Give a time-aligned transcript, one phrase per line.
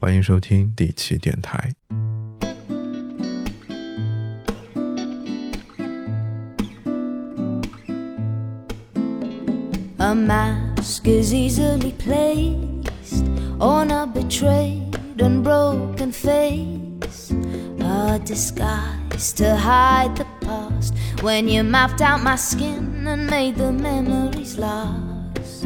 [0.00, 1.72] 欢迎收听第七电台。
[9.98, 13.24] A mask is easily placed
[13.60, 17.32] on a betrayed and broken face.
[17.80, 20.92] A disguise to hide the past
[21.22, 25.62] when you mapped out my skin and made the memories last.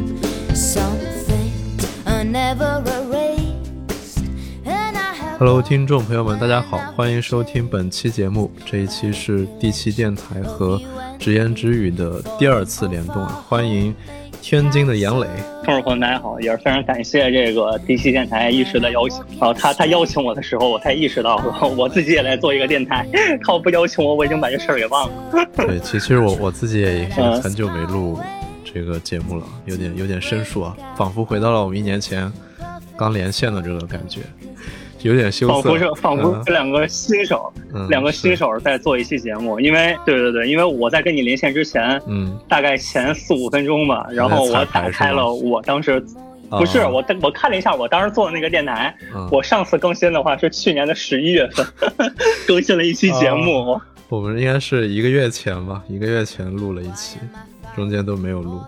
[0.53, 3.20] Some things are never erased, and I have.
[5.44, 8.48] Hello，听众朋友们，大家好，欢迎收听本期节目。
[8.64, 10.80] 这一期是第七电台和
[11.18, 13.92] 直言直语的第二次联动，欢迎
[14.40, 15.26] 天津的杨磊。
[15.64, 23.04] 听众朋友们，大家好，也是非常感谢这个第七电台一时的邀请啊，他他邀请我的时候，我才意识到我 我自己也来做一个电台，
[23.42, 25.44] 他不邀请我，我已经把这事儿给忘了。
[25.56, 28.16] 对，其实我 我自己也已经嗯很久没录
[28.72, 32.32] 这个节目了，有点有点生疏啊，仿佛回到了我们一年前
[32.96, 34.20] 刚连线的这个感觉，
[35.02, 35.52] 有点羞涩。
[35.54, 36.44] 仿佛是仿佛嗯。
[36.44, 46.02] 是两个新手，嗯两个新手在做一期节目，因为对对对，因为我在跟你连线之前，嗯，大概前四五分钟吧，然后我打开了我当时。
[46.52, 49.26] 不是哦我，我看了一下我当时做的那个电台，嗯。
[49.32, 51.66] 我上次更新的话是去年的十一月份
[52.46, 57.16] 更新了一期节目，我们应该是一个月前吧，一个月前录了一期，
[57.74, 58.60] 中间都没有录。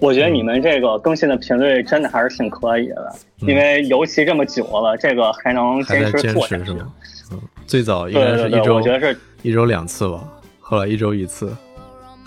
[0.00, 6.64] 我觉得你们这个更新的频率真的还是挺可以的，嗯因为尤其这么久了，这个还能坚持坚做下去。
[6.64, 6.92] 持是吗？
[7.32, 10.22] 嗯，最早应该是一周我觉得是一周两次吧，
[10.60, 11.54] 后来一周一次，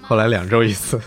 [0.02, 1.00] 后来两周一次，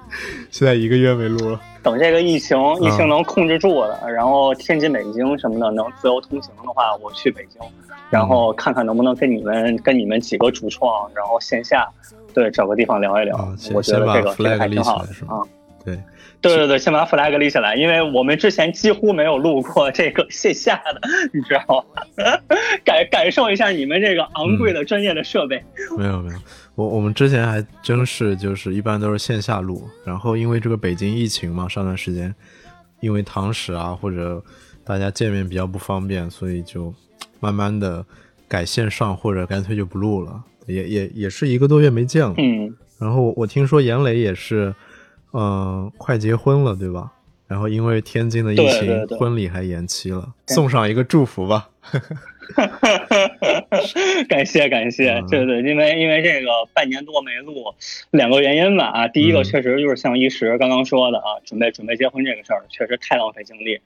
[0.50, 1.60] 现在一个月没录了。
[1.82, 7.60] 等这个疫情嗯疫情能控制住了，然后天津、北京什么的能自由通行的话，我去北京，
[8.08, 11.88] 然后看看能不能跟你们跟你们几个主创，然后线下
[12.32, 13.36] 对找个地方聊一聊。
[13.36, 15.42] 啊我觉得这个这个还挺好的是吗的啊。
[15.84, 15.98] 对，
[16.40, 21.00] 对对对，先把 flag 立起来，因为我们之前几乎没有录过这个线下的，
[21.32, 22.02] 你知道吗？
[22.84, 25.62] 感感受一下你们这个昂贵的专业的设备。
[25.98, 26.38] 没有没有，
[26.74, 32.34] 我我们之前还真是就是一般都是线下录，然后因为这个北京疫情嘛，上段时间
[33.00, 34.42] 因为堂食啊或者
[34.84, 36.94] 大家见面比较不方便，所以就
[37.40, 38.04] 慢慢的
[38.48, 42.34] 改线上或者干脆就不录了，也也也是一个多月没见了。
[42.38, 44.74] 嗯，然后我我听说严磊也是，
[45.32, 47.12] 嗯、快结婚了，对吧？
[47.48, 51.68] 然后因为天津的疫对情，对对婚礼还延期了，送上一个祝福吧。
[54.28, 57.74] 感谢感谢，嗯对对，因为因为这个半年多没录，
[58.10, 63.80] 两个原因吧啊，第一个嗯确实就是像一石刚刚说的啊，准备准备结婚这个事儿，确实太浪费精力。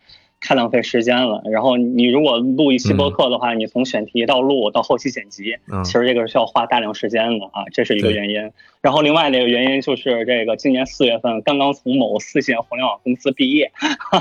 [0.47, 1.43] 太浪费时间了。
[1.51, 8.53] 然后你如果录一期播客的话，你从选题到录到后期剪辑，嗯其实这个是需要花大量时间的啊，这是一个原因。
[8.81, 13.73] 然后另外的一个原因就是这个今年四月份刚刚从某四线互联网公司毕业，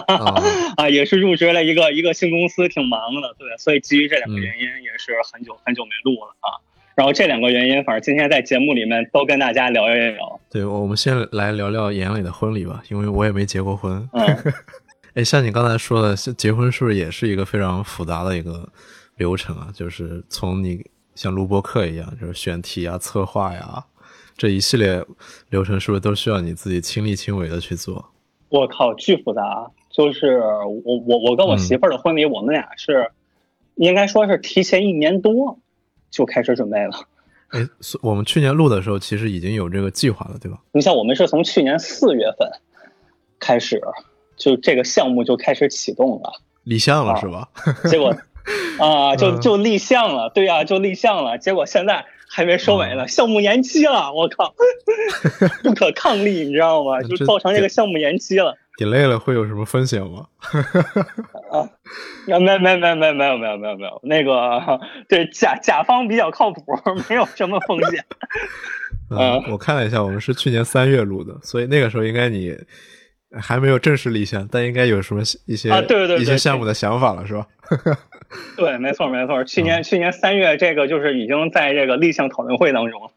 [0.08, 0.42] 啊
[0.78, 6.58] 啊，也是入职了一个一个新公司，挺忙的，对，所以基于这两个嗯原因，也是很久很久没录了啊。
[6.96, 10.40] 然后这两个原因，反正今天在节目里面都跟大家聊一聊。
[10.50, 14.10] 对，我们先来聊聊严磊的婚礼吧，因为我也没结过婚。
[14.14, 14.26] 嗯，
[15.16, 18.68] 哎，像你刚才说的，结婚是不是也是一个非常复杂的一个
[19.16, 19.70] 流程啊？
[19.74, 23.86] 就是从你像录播课一样，就是选题啊、策划呀，
[24.36, 25.04] 这一系列
[25.50, 28.12] 流程是不是都需要你自己亲力亲为的去做？
[28.50, 29.72] 我靠，巨复杂。
[29.90, 33.10] 就是我我我跟我媳妇儿的婚礼，我们俩是
[33.76, 35.58] 应该说是提前一年多
[36.12, 37.08] 就开始准备了。
[37.52, 37.66] 哎，
[38.02, 40.60] 我们去年录的时候，其实已经有这个计划了，对吧？
[40.74, 42.52] 你像我们是从去年四月份
[43.40, 43.82] 开始，
[44.38, 46.32] 就这个项目就开始启动了。
[46.64, 47.48] 立项了啊是吧？
[47.90, 48.10] 结果
[48.80, 51.38] 啊，就嗯就立项了，对呀、就立项了。
[51.38, 54.54] 结果现在还没收尾呢，项目延期了，我靠，
[55.64, 57.02] 不可抗力，你知道吗？
[57.04, 58.56] 就造成这个项目延期了。
[58.78, 60.28] delay 了会有什么风险吗？
[61.52, 61.64] 啊，
[62.28, 66.62] 没没没没没没有没有没有没有，那个对甲甲方比较靠谱，
[67.10, 68.04] 没有什么风险。
[69.12, 72.54] 嗯嗯，我看了一下，我们是去年三月录的，所以那个时候应该你
[73.40, 77.48] 还没有正式立项，但应该有什么一些啊对对对一些项目的想法了，是吧？
[78.58, 83.12] 对，没错没错，去年、去年三月这个就是已经在这个立项讨论会当中了。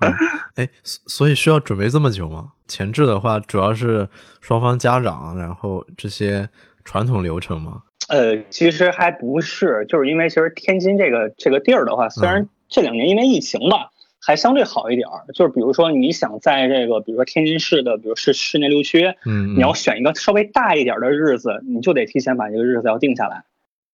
[0.56, 2.52] 哎，所所以需要准备这么久吗？
[2.66, 4.08] 前置的话，主要是
[4.40, 6.48] 双方家长，然后这些
[6.84, 7.82] 传统流程吗？
[8.08, 13.90] 呃，其实还不是，就是因为其实天津这个这个地儿的话，虽然嗯这两年因为疫情吧，
[14.26, 15.24] 还相对好一点儿。
[15.32, 23.44] 就是比如说你想在这个，比如说天津市的，比如市市内六区，嗯，你要嗯选一个稍微大一点的日子，你就得提前把这个日子要定下来。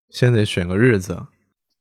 [0.08, 1.18] 先得选个日子，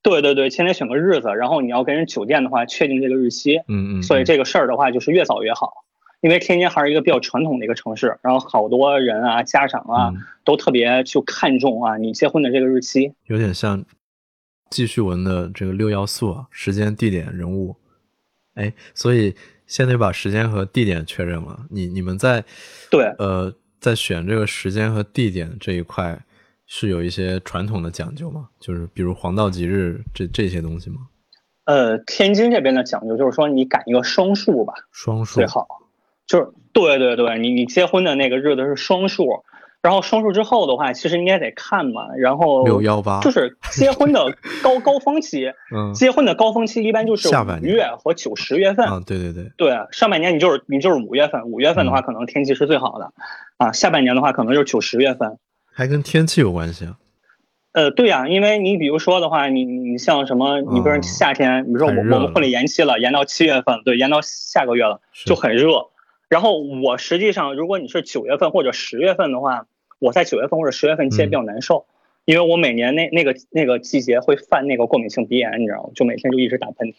[0.04, 3.58] 对对对，先得选个日子，然后你要跟人酒店的话确定这个日期。
[3.68, 5.86] 嗯嗯，所以嗯这个事儿的话，就是越早越好。
[6.22, 13.14] 因为天津还是一个比较传统的一个城市，然后好多人啊、家长啊、嗯都特别去看重啊你结婚的这个日期。
[13.26, 13.84] 有点像
[14.70, 17.76] 记叙文的这个六要素啊，时间、地点、人物。
[18.56, 22.44] 哎，所以先得把时间和地点确认了，你你们在
[22.90, 26.20] 对，呃在选这个时间和地点这一块
[26.68, 28.50] 是有一些传统的讲究吗？
[28.60, 30.98] 就是比如黄道吉日这这些东西吗？
[31.66, 35.68] 呃，天津这边的讲究就是说你赶一个双数吧，双数最好。
[36.28, 39.44] 就是对对对，你你结婚的那个日子是双数，
[39.82, 42.08] 然后双数之后的话，其实应该得看嘛。
[42.18, 48.86] 然后六幺八就 是结婚的高高峰期，嗯结婚的高峰期一般就是五下半年月和九十月份。
[48.88, 53.12] 啊，对对对，对，上半年你就是你就是五月份，五月份的话可能天气是最好的，
[53.58, 55.38] 啊，下半年的话可能就是九十月份。
[55.74, 56.98] 还跟天气有关系啊。
[57.74, 65.88] 呃，对呀、因为你比如说的话，你你像什么，你比如说夏天，比如说我我们婚礼延期了，延到七月份，对，延到下个月了，就很热。
[66.28, 69.68] 然后我实际上，如果你是九月份或者十月份的话，
[70.02, 71.86] 我在九月份或者十月份接嗯比较难受，
[72.26, 75.90] 因为我每年那那个那个季节会犯那个过敏性鼻炎，你知道吗？
[75.94, 76.96] 就每天就一直打喷嚏。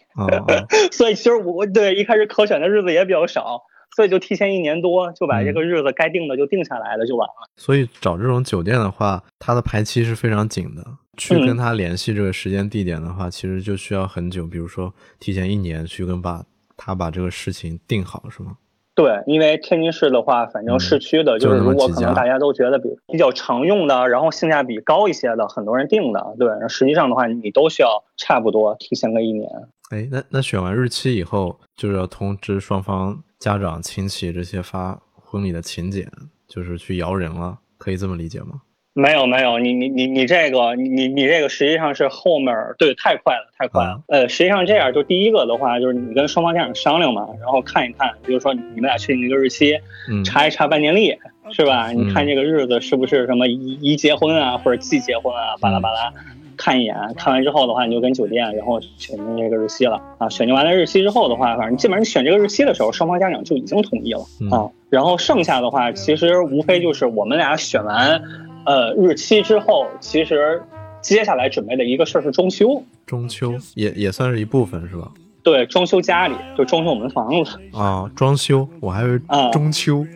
[0.95, 3.63] 所以其实我对一开始可选的日子也比较少，
[3.97, 7.51] 所以就提前一年多就把这个日子该定的就定下来了，就完了。
[7.57, 10.85] 所以找这种酒店的话，它的排期是非常紧的。
[11.19, 16.43] 去嗯跟他联系这个时间地点的话，其实就需要很久，比如说提前一年去跟把
[16.75, 18.57] 他把这个事情定好，是吗？
[18.95, 29.49] 对，因为天津市的话，反正市区的，就是如果可能大家都觉得比比较常用的，然后性价比高一些的，很多人定的，对，实际上的话，你都需要差不多提前个一年。
[29.91, 36.07] 哎，那那选完日期以后，就是要通知双方家长、亲戚这些发婚礼的请柬，
[36.47, 38.61] 就是去摇人了，可以这么理解吗？
[38.95, 43.91] 没有没有，你你你你这个你你你这个实际上是后面对太快了太快了。
[43.93, 49.79] 啊呃，实际上这样，就第一个的话，就是你跟双方家长商量嘛，然后看一看，比如说你们俩确定一个日期，
[50.11, 51.17] 嗯，查一查办年历，
[51.53, 51.91] 是吧？
[51.91, 56.13] 嗯你看这个日子是不是什么宜宜结婚啊，或者季结婚啊，巴拉巴拉，
[56.59, 60.29] 看一眼，看完之后的话，你就跟酒店，然后选定这个日期了啊。
[60.29, 64.69] 选定完了日期之后的话，反正基本上你选这个日期的时候，双方家长就已经同意了嗯啊。
[64.91, 68.23] 然后剩下的话，其实无非就是我们俩选完
[68.67, 70.63] 呃日期之后，其实
[71.01, 72.83] 接下来准备的一个事儿是装修。
[73.07, 75.11] 中秋也也算是一部分是吧？
[75.43, 80.07] 对，装修家里就装修我们房子，啊，装修，我还以为啊中秋，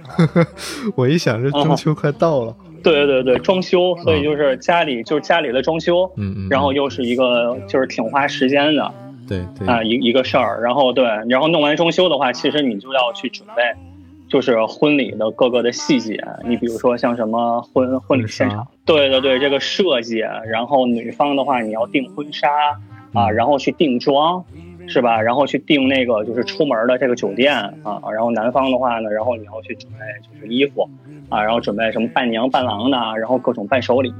[0.94, 8.94] 我一想这中秋快到了，对对对，装修，所以就是家里就是家里的装修，嗯嗯，然后又是一个就是挺花时间的
[9.28, 13.62] 对对啊、一一个事儿，然后对，然后弄完装修的话，其实你就要去准备，
[14.28, 22.49] 就是婚礼的各个的细节，你比如说像什么婚婚礼现场，对对对，这个设计，然后女方的话你要订婚纱
[23.12, 24.44] 啊，嗯然后去定妆。
[24.88, 25.20] 是吧？
[25.20, 27.52] 然后去定那个就是出门的这个酒店
[27.82, 30.88] 啊，然后男方的话呢，然后你要去准备就是衣服
[31.28, 34.14] 啊，然后准备什么伴娘伴郎的，然后各种伴手礼，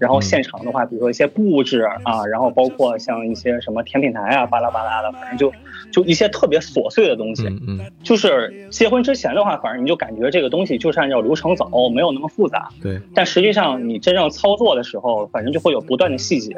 [0.00, 5.52] 然后嗯现场的话，比如说一些布置啊，然后包括像一些什么甜品台啊，巴拉巴拉的，反正就
[5.92, 7.46] 就一些特别琐碎的东西。
[7.46, 12.68] 嗯嗯就是结婚之前的话，反正你就感觉这个东西就是按照流程走，没有那么复杂。
[12.82, 16.56] 对，但实际上你真正操作的时候，反正就会有不断的细节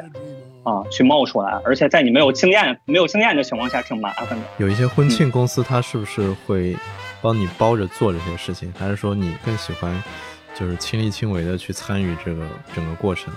[0.63, 4.45] 啊去冒出来，而且在你没有经验、没有经验的情况下，挺麻烦的。
[4.57, 6.75] 有一些婚庆公司，它是不是会
[7.21, 9.91] 帮你包着做这些事情，还是说你更喜欢
[10.53, 12.45] 就是亲力亲为的去参与这个
[12.75, 13.33] 整个过程？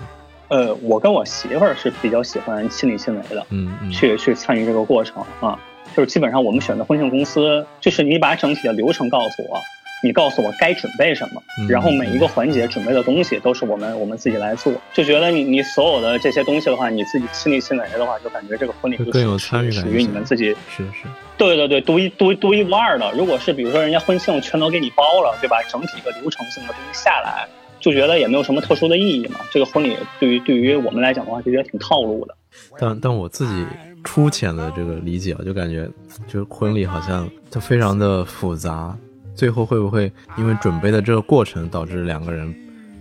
[0.49, 5.59] 呃，我跟我媳妇儿是比较喜欢亲力亲为的，嗯嗯，去去参与这个过程啊。
[5.95, 9.59] 就是基本上我们选择婚庆公司，就是你把整体的流程告诉我，
[10.03, 14.73] 你告诉我该准备什么，嗯然后每一个环节准备的东西都是我们我们自己来做。
[14.93, 23.11] 就觉得你你所有的这些东西的话，你自己亲力亲为的话，就感觉这个婚礼就就更有属参与感属于你们自己是是，对对对，独一独独一无二的。
[23.13, 25.57] 如果是比如说人家婚庆全都给你包了，对吧？
[25.69, 27.47] 整体一个流程性的东西下来，
[27.79, 29.39] 就觉得也没有什么特殊的意义嘛。
[29.51, 32.35] 这个婚礼对于对于我们来讲的话，就觉得挺套路的。
[32.79, 33.65] 但但我自己
[34.03, 35.89] 粗浅的这个理解啊，就感觉
[36.27, 38.95] 就是婚礼好像它非常的复杂，
[39.37, 42.53] 最后会不会因为准备的这个过程导致两个人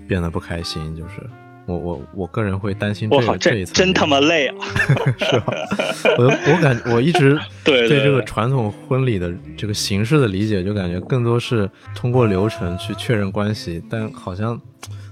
[0.07, 0.95] 变得不开心？
[0.95, 1.13] 就是
[1.65, 4.55] 我我我个人会担心这，个这一层，真真他妈累啊！
[5.19, 5.55] 是吧？
[6.19, 14.61] 我我感我一直 对对这个传统婚礼的这个形式的理解，就感觉更多是通过流程去确认关系，但好像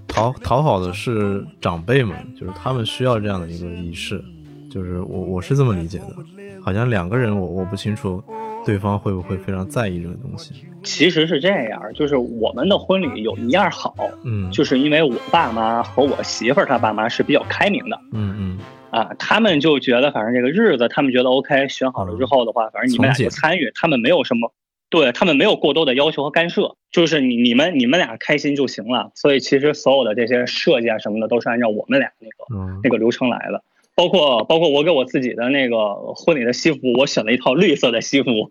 [0.07, 4.23] 讨讨好的是长辈们，就是他们需要这样的一个仪式，
[4.71, 6.15] 就是我我是这么理解的，
[6.63, 8.23] 好像两个人我我不清楚
[8.65, 13.95] 对方会不会非常在意这个东西，其实是这样，就是我们的婚礼有一样好，
[14.25, 18.59] 嗯，就是因为我爸妈和我媳妇儿她爸妈是比较开明的嗯嗯
[18.91, 24.53] 啊，他们就觉得反正这个日子他们觉得 OK，选好了之后的话，反正你们俩就参与，他们没有什么。
[24.91, 29.11] 对他们没有过多的要求和干涉，就是你你们你们俩开心就行了。
[29.17, 33.65] 所以其实所有的这些设计啊什么的，都是按照我们俩那个嗯那个流程来的。
[33.95, 38.31] 包括包括我给我自己的那个婚礼的西服，我选了一套绿色的西服。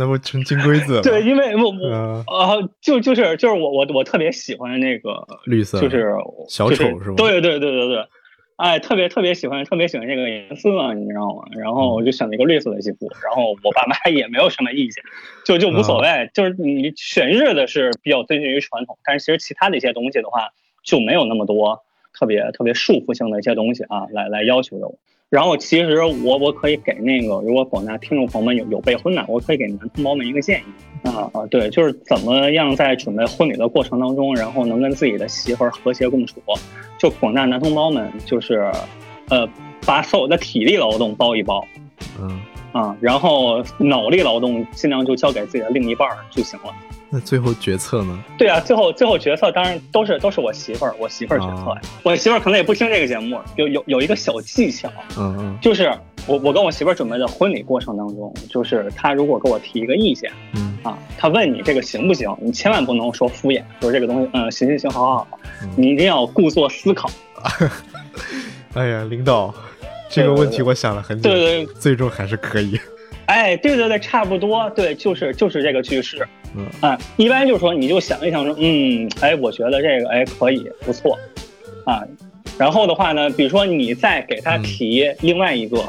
[0.00, 1.00] 那不成金龟子？
[1.02, 6.14] 对，因为我我啊呃，就就是就是我我我特别喜欢那个绿色就是
[6.48, 8.04] 小丑是吧对对对对对，
[8.58, 11.42] 哎，特别特别喜欢特别喜欢这个颜色，你知道吗？
[11.58, 15.02] 然后我就选了一个绿色的西服，然后我爸妈 也没有什么意见，
[15.44, 20.50] 就就无所谓，就是你选日子是比较遵循于传统，但是其实其他的一些东西的话
[20.84, 21.80] 就没有那么多
[22.18, 24.98] 特别特别束缚性的一些东西啊，来来要求的我。
[25.28, 36.40] 然后其实我我可以给那个如果广大听众朋友们有有备婚的，我可以给男同胞们一个建议啊啊，对，就是怎么样在准备婚礼的过程当中，然后能跟自己的媳妇儿和谐共处。
[36.98, 38.72] 就广大男同胞们，就是
[39.28, 39.46] 呃，
[39.86, 41.62] 把所有的体力劳动包一包
[42.18, 42.40] 嗯，
[42.72, 46.74] 啊，然后脑力劳动尽量就交给自己的另一半儿就行了。
[47.10, 48.18] 那最后决策呢？
[48.36, 51.80] 对啊，最后最后决策当然都是都是我媳妇儿，我媳妇儿决策呀。
[52.02, 55.90] 我媳妇儿可能也不听这个节目，有有有一个小技巧，嗯嗯就是
[56.26, 65.28] 我我跟我媳妇儿准备的婚礼过程当中，就是她如果给我提一个意见嗯啊，她问你这个行不行，你千万不能说敷衍，说这个东西嗯行行行好好好
[65.62, 67.10] 嗯，你一定要故作思考。
[68.74, 69.54] 哎呀，领导，
[70.10, 72.78] 这个问题我想了很久，对对对，最终还是可以。
[73.26, 76.26] 哎，对对对，差不多，对，就是就是这个句式。
[76.56, 76.66] 嗯。
[76.80, 81.18] 啊，一般就是说，你就想一想说，嗯，哎，我觉得这个哎可以，不错，
[81.84, 82.02] 啊，
[82.58, 85.80] 然后的话呢，比如说你再给他提另外一个，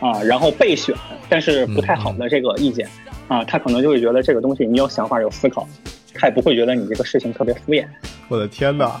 [0.00, 0.94] 啊，然后备选
[1.28, 2.88] 但是不太好的这个意见，
[3.28, 5.66] 啊，他可能就会觉得这个东西你有想法有思考，
[6.14, 7.86] 他也不会觉得你这个事情特别敷衍。
[8.28, 9.00] 我的天哪，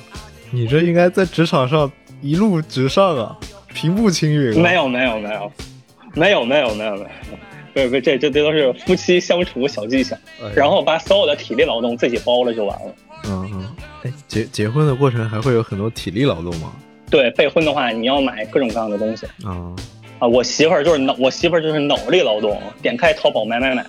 [0.50, 3.36] 你这应该在职场上一路直上啊，
[3.72, 4.62] 平步青云、啊。
[4.62, 5.52] 没有没有没有，
[6.14, 7.06] 没有没有没有没有，
[7.74, 10.16] 不是不是，这这这都是夫妻相处小技巧。
[10.42, 12.94] 哎然后把所有的体力劳动自己包了就完了。
[13.26, 16.72] 嗯嗯，哎，结结婚的过程还会有很多体力劳动吗？
[17.10, 19.74] 对，备婚的话，你要买各种各样的东西啊，
[20.18, 20.26] 啊。
[20.26, 23.84] 我媳妇儿就是脑，我媳妇儿就是脑力劳动，点开淘宝买买买。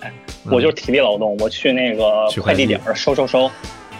[0.50, 3.50] 我就是体力劳动，我去那个快递快递点儿收收收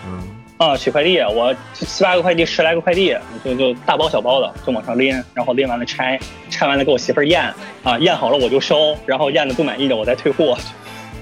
[0.06, 1.18] 嗯啊，取快递。
[1.20, 10.56] 我七八个快递，十来个快递，就就大包小包的就往上拎，然后拎完了拆，拆完了给我媳妇儿验啊，验好了我就收，然后验的不满意的我再退货，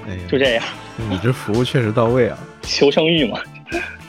[0.06, 0.64] 哎，就这样，
[1.10, 2.38] 你这服务确实到位啊！
[2.62, 3.40] 求生欲嘛，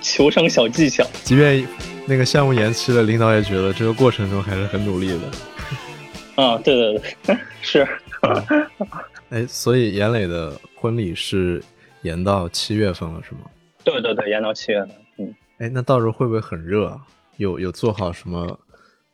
[0.02, 1.04] 求生小技巧。
[1.24, 1.68] 即便
[2.08, 6.44] 那个项目延期了，领导也觉得这个过程中还是很努力的。
[6.44, 7.88] 啊，对对对， 是。
[9.30, 11.62] 哎，所以严磊的婚礼是
[12.04, 13.42] 延到七月份了，是吗？
[13.84, 14.90] 对对对，延到七月份。
[15.58, 17.02] 嗯，哎，那到时候会不会很热啊？
[17.38, 18.60] 有有做好什么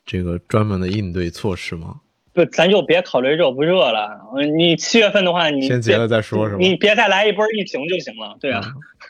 [0.06, 2.00] 这个专门的应对措施吗？
[2.32, 4.20] 不，咱就别考虑热不热了。
[4.34, 6.58] 嗯，你七月份的话，你先结了再说，是吧？
[6.60, 8.36] 你别再来一波疫情就行了。
[8.40, 8.62] 对啊，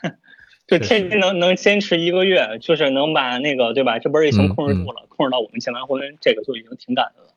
[0.67, 3.99] 就天津能能坚持一个月，就是能把那个对吧？
[3.99, 7.29] 这波疫情控制住了，控制到我们结完婚，这个就已经挺感的了。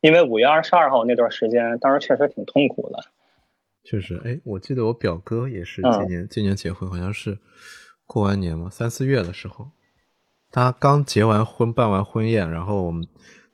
[0.00, 3.04] 因为五月二十二号那段时间，当时确实挺痛苦的。
[3.82, 7.38] 确实，哎，我记得我表哥也是嗯今年、今年结婚，好像是
[8.06, 9.68] 过完年嘛，三四月的时候，
[10.50, 13.06] 他刚结完婚，办完婚宴，然后我们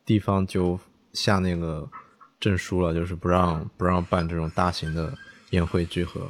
[0.05, 0.79] 地方就
[1.13, 1.89] 下那个
[2.39, 5.13] 证书了，就是不让不让办这种大型的
[5.51, 6.21] 宴会聚合，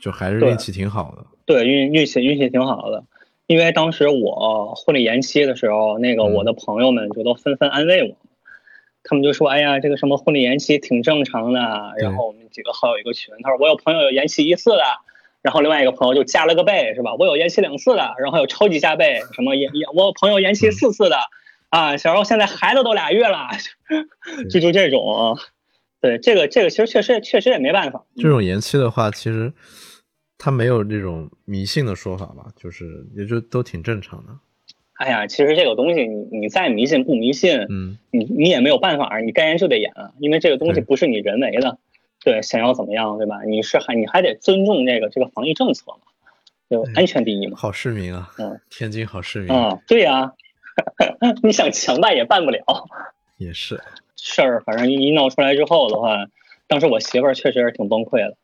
[0.00, 1.26] 就还是运气挺好的。
[1.44, 3.04] 对，运运气运气挺好的。
[3.46, 8.16] 因为当时我婚礼延期的时候，那个嗯我的朋友们就都纷纷安慰我，
[9.02, 11.60] 他们就说：“哎呀，这个什么婚礼延期挺正常的。”
[12.00, 14.82] 然后我们几个好友一个群，他说：“我有朋友有延期一次的。”
[15.44, 17.14] 然后另外一个朋友就加了个倍，是吧？
[17.18, 21.18] 我有延期两次的，然后有超级加倍，什么延延，我朋友延期四次的，
[21.68, 23.50] 啊，小时候现在孩子都俩月了，
[24.50, 25.36] 就就这种啊。
[26.00, 28.06] 对，这个这个其实确实确实也没办法。
[28.16, 29.52] 这种延期的话，其实
[30.38, 34.32] 他没有这种迷信的说法吧，就是也就都挺正常的。
[34.94, 41.78] 哎呀，其实这个东西你你再迷信不迷信，嗯，你你也没有办法，你该演就得演，因为这个东西不是你人为的，
[42.24, 43.42] 对，想要怎么样，对吧？
[43.44, 45.98] 你是还你还得尊重这个这个防疫政策嘛，
[46.68, 47.56] 对吧，对安全第一嘛。
[47.56, 50.32] 好市民啊，嗯，天津好市民、嗯，对呀、
[51.44, 52.64] 你想强办也办不了。
[53.36, 53.80] 也是。
[54.16, 56.26] 事儿反正一一闹出来之后的话，
[56.66, 58.36] 当时我媳妇儿确实是挺崩溃的。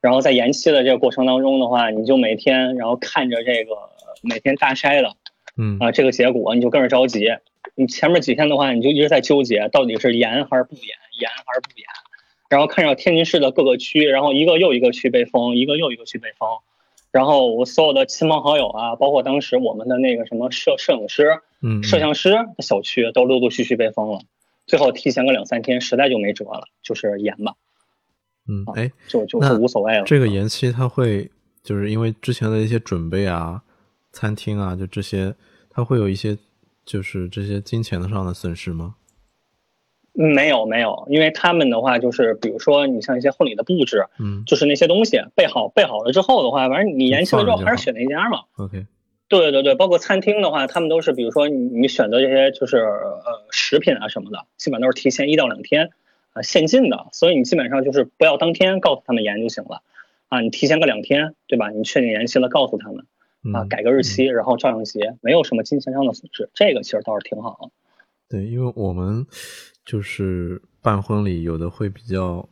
[0.00, 3.74] 然后在延期的这个过程当中的话，你就每天然后看着这个
[4.22, 5.14] 每天大筛的
[5.56, 7.28] 嗯啊、这个结果，你就跟着着急。
[7.76, 10.84] 你前面几天的话，你就一直在纠结到底是延还是不延，
[11.20, 11.86] 延还是不严。
[12.54, 16.48] 然后看着天津市的各个区，然后一个又一个区被封，一个又一个区被封。
[17.10, 24.20] 然后我所有的亲朋好友啊，包括当时我们的那个什么摄摄影师、嗯，摄像师的小区都陆陆续续被封了，
[24.68, 27.54] 最后提前个两三天，实在就没辙了，就是延吧。
[28.46, 30.04] 嗯，哎，就就那是无所谓了。
[30.04, 31.28] 这个延期它会
[31.64, 33.62] 就是因为之前的一些准备啊、
[34.12, 35.34] 餐厅啊，就这些，
[35.68, 36.38] 它会有一些
[36.86, 38.94] 就是这些金钱上的损失吗？
[40.16, 44.44] 嗯没有没有，因为他们的话就是，比如说你像一些婚礼的布置，嗯。
[44.46, 48.42] 就是那些东西备好备好了之后的话，反正你延期了之后还是选那家嘛。
[48.56, 48.86] ，OK，
[49.28, 55.90] 对对对，包括餐厅的话，他们都是比如说你你选择这些就是呃食品啊什么的，基本都是提前一到两天
[56.32, 59.82] 啊、现进的，所以你基本上就是不要当天告诉他们延就行了。
[60.28, 61.70] 啊，你提前个两天，对吧？
[61.70, 63.06] 你确定延期了告诉他们
[63.54, 67.70] 啊，嗯，改个日期，然后照样结，没有什么金钱上的损失，这个其实倒是挺好。
[68.28, 69.26] 对，因为我们
[69.84, 72.48] 就是办婚礼，有的会比较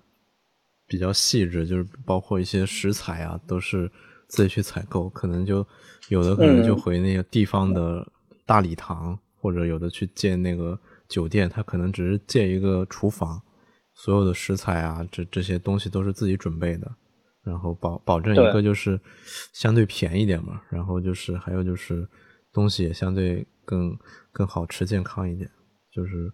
[0.86, 3.90] 比较细致，就是包括一些食材啊，都是
[4.28, 5.66] 自己去采购，可能就
[6.08, 8.06] 有的可能就嗯回那个地方的
[8.44, 13.40] 大礼堂，或者有的去借那个酒店，他可能只是借一个厨房，
[13.94, 16.90] 所有的食材啊，这这些东西都是自己准备的，
[17.42, 19.00] 然后保保证一个就是
[19.52, 22.06] 相对便宜点嘛，然后就是还有就是
[22.52, 23.98] 东西也相对更
[24.32, 25.50] 更好吃、健康一点。
[25.94, 26.32] 就是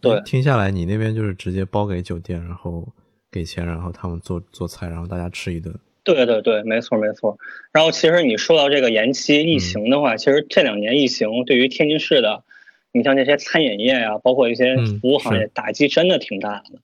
[0.00, 2.86] 对听下来，你那边就是直接包给酒店，然后
[3.30, 5.74] 给钱，然后他们做做菜，然后大家吃一顿。
[6.04, 7.38] 对对对，没错没错。
[7.72, 12.44] 然后其实你说到这个延期疫情的话，其实这两年疫情对于天津市的，
[12.92, 16.80] 你像这些餐饮业呀、包括一些嗯服务行业，是打击真的挺大的。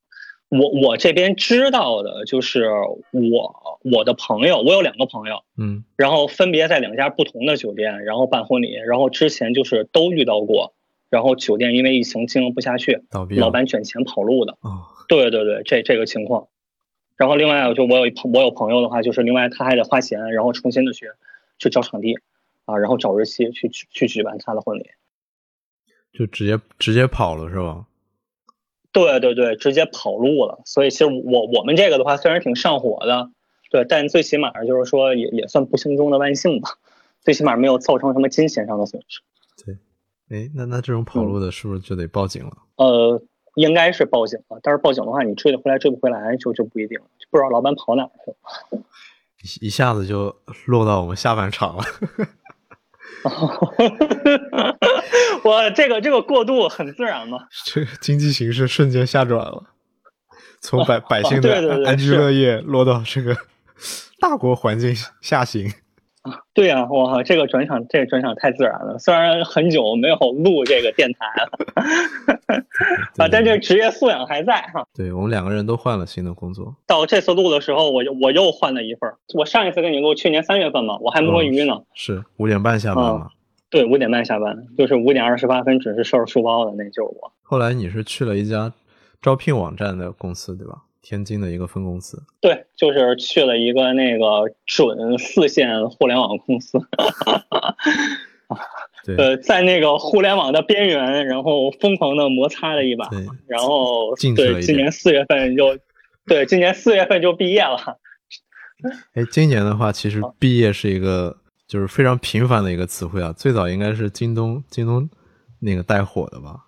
[0.49, 2.69] 我我这边知道的就是
[3.13, 10.75] 我我的朋友，我有两个朋友，嗯然后分别在两家不同的酒店，然后办婚礼，然后之前就是都遇到过，
[11.11, 13.37] 然后酒店因为疫情经营不下去，倒闭。
[13.37, 14.57] 老板卷钱跑路的。
[14.63, 16.49] 哦，对对对，这这个情况。
[17.17, 21.07] 然后另外，我就我有一朋我有朋友的话，就是另外他还得花钱，然后重新的去
[21.59, 22.17] 去找场地
[22.65, 24.87] 啊，然后找日期去去去举办他的婚礼。
[26.13, 27.87] 就直接直接跑了是吧？
[28.93, 30.63] 对对对，直接跑路了。
[30.65, 33.31] 所以其实我我们这个的话，虽然挺上火的，
[33.71, 36.71] 对，但最起码就是说也也算不幸中的万幸吧，
[37.21, 39.21] 最起码没有造成什么金钱上的损失。
[40.31, 42.53] 哎，那那这种跑路的，是不是就得报警了？
[42.77, 43.21] 呃，
[43.57, 48.37] 应该是报警了，但是报警的话，你追得回来追不回来就就不一定了，就不知道老板跑哪去了。
[49.43, 51.83] 一一下子就落到我们下半场了。
[55.43, 57.49] 我这个这个过渡很自然嘛。
[57.67, 59.65] 这个经济形势瞬间下转了，
[60.61, 63.37] 从百百姓 的安居乐业落到这个
[64.21, 65.73] 大国环境下行。
[66.53, 68.99] 对呀、哇，这个转场，这个转场太自然了。
[68.99, 72.55] 虽然很久没有录这个电台了，
[73.25, 74.87] 啊，但这职业素养还在哈。
[74.95, 79.11] 对我们两个人都换了新的工作，到这次录的时候，我又我又换了一份。
[79.35, 81.81] 我上一次跟你录，去年三月份嘛，我还摸鱼呢。
[81.95, 83.29] 是五点半下班哦嘛。
[83.71, 87.33] 对，五点半下班，就是五点二十八分准时收拾书包的，那就是我。
[87.43, 88.73] 后来你是去了一家
[89.23, 90.83] 招聘网站的公司，对吧？
[91.03, 92.23] 天津的一个分公司。
[92.41, 96.79] 对，就是去了一个那个准四线互联网公司，
[99.05, 103.09] 对呃，在那个互联网的边缘，然后疯狂的摩擦了一把。
[103.09, 105.79] 对，然后对，今年四月份就，
[106.27, 107.99] 对，今年四月份就毕业了。
[109.15, 113.33] 哎，今年的话，其实哦毕业是一个就是非常频繁的一个词汇啊。
[113.37, 115.09] 最早应该是京东，京东
[115.61, 116.67] 那个带火的吧，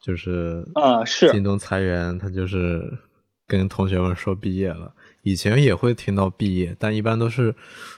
[0.00, 2.98] 就是啊是京东裁员，他就是
[3.48, 4.94] 跟同学们说毕业了。
[5.22, 7.52] 以前也会听到毕业，但一般都是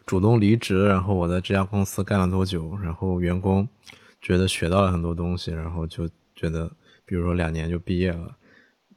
[0.06, 3.68] 主动离职，然后我在这家公司干了多久，然后员工
[4.22, 6.70] 觉得学到了很多东西，然后就觉得，
[7.04, 8.36] 比如说两年就毕业了。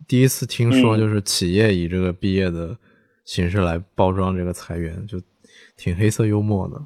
[0.07, 2.77] 第一次听说嗯就是企业以这个毕业的
[3.25, 5.21] 形式来包装这个裁员，就
[5.75, 6.81] 挺黑色幽默的。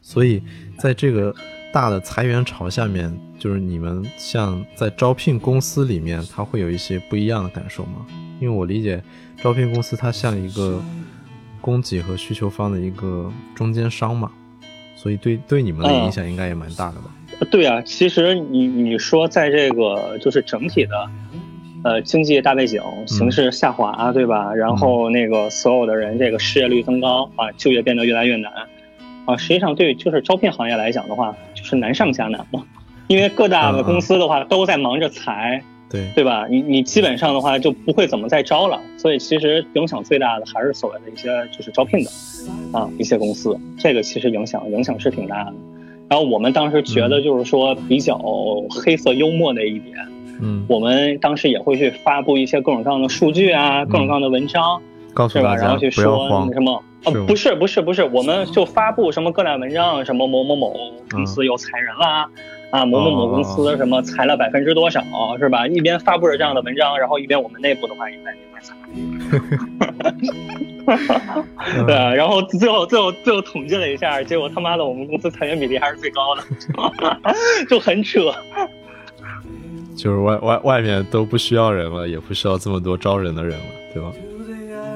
[0.00, 0.42] 所以
[0.78, 1.34] 在这个
[1.72, 8.06] 大的裁员潮下面，就是你们像在招聘公司里面，它会有一些不一样的感受吗？
[8.40, 9.02] 因为我理解
[9.42, 10.80] 招聘公司它像一个
[11.60, 14.30] 供给和需求方的一个中间商嘛，
[14.96, 17.10] 所以对对你们的影响应该也蛮大的吧？
[17.50, 21.10] 对啊，其实你你说在这个就是整体的，
[21.84, 24.54] 呃，经济大背景形势下滑，对吧？
[24.54, 28.52] 然后那个所有的人这个失业率增高啊，就业变得越来越难
[29.26, 29.36] 啊。
[29.36, 31.36] 实际上对就是招聘行业来讲的话，
[31.68, 32.64] 就是难上加难嘛，
[33.08, 36.46] 因为各大的公司的话都在忙着裁，对，对吧？
[36.48, 42.10] 你你基本上的话就不会怎么再招了，所以其实影响最大的还是所谓的一些就是招聘的
[42.72, 45.52] 啊一些公司，这个其实影响影响是挺大的。
[46.08, 48.18] 然后我们当时觉得就是说比较
[48.70, 49.94] 黑色幽默的一点，
[50.40, 54.80] 嗯，我们当时也会去发布一些各种各样的数据啊，各种各样的文章？
[55.18, 56.80] 告诉大然后去家不要说什么。
[57.04, 60.72] 哦，不是不是不是，我们就发布什么各大文章，什么某某某
[61.10, 62.28] 公司又裁人啦，
[62.70, 65.02] 啊，某某某公司什么裁了百分之多少，
[65.38, 65.66] 是吧？
[65.66, 68.76] 一边发布着这样的文章，然后一边我们内部的话也在也在裁。
[71.86, 76.42] 对，然后最后最后最后统计了一下，结果他妈的我们公司裁员比例还是最高的，
[77.68, 78.32] 就很扯。
[79.96, 84.12] 就是外外外面都不需要人了，也不需要这么多招人的人了，对吧？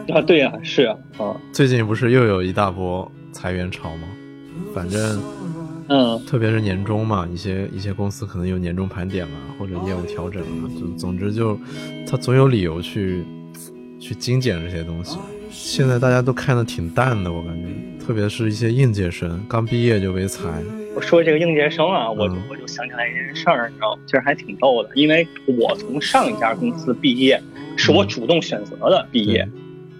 [0.08, 4.08] 啊，对呀、是啊，啊，最近不是又有一大波裁员潮吗？
[4.74, 5.22] 反正
[5.88, 11.58] 嗯特别是年终嘛，一些一些公司可能有年终盘点啊，或者业务调整啊，就总之就
[12.06, 13.24] 他总有理由去
[14.00, 15.18] 去精简这些东西。
[15.50, 20.48] 现在大家都看的挺淡的，我感觉，特别是一些应届生刚毕业就被裁，
[20.94, 24.02] 我说这个应届生啊，我我就想起来一件事儿，你知道吗？
[24.06, 27.40] 其实还挺逗的，因为我从上一家公司毕业，
[27.76, 29.46] 是我主动选择的毕业。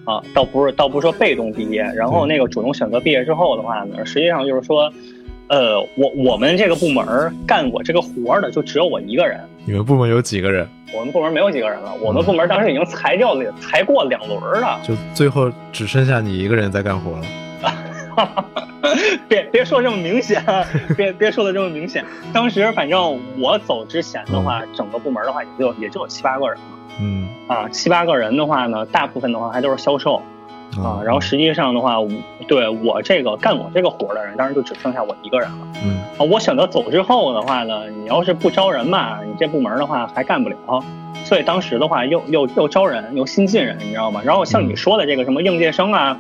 [0.05, 4.93] 啊，倒不是，倒不是说被动毕业，然后那个主动选择毕业之后的话呢，实际上就是说，
[5.49, 7.05] 呃，我我们这个部门
[7.47, 10.67] 干我这个活的就只有我一个人，你们部门有几个人？
[10.95, 14.79] 我们部门没有几个人了，我们部门当时已经裁掉了，裁过两轮了。
[14.83, 17.25] 就最后只剩下你一个人在干活了。
[19.29, 20.43] 别别说这么明显，
[20.97, 22.05] 别别说的这么明显。
[22.33, 30.23] 当时反正我走之前的话，整个部门的话也就也就有七八个人嘛嗯啊，七八个人的话呢，大部分的话还都是销售
[30.77, 31.97] 啊，然后实际上的话，
[32.47, 36.25] 对我这个干我这个活的人，当时就只剩下我一个人了嗯啊。
[36.31, 40.57] 我选择走之后的话呢，你要是不招人吧，你这部门的话还干不了。
[41.25, 44.21] 所以当时的话又又又招人又新进人，你知道吗？
[44.25, 46.19] 然后像你说的这个什么应届生啊，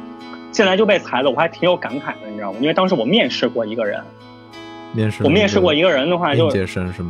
[0.52, 2.58] 进来就被裁了，我还挺有感慨的，你知道吗？
[2.60, 4.00] 因为当时我面试过一个人，
[4.92, 6.48] 面试我面试过一个个人的话就？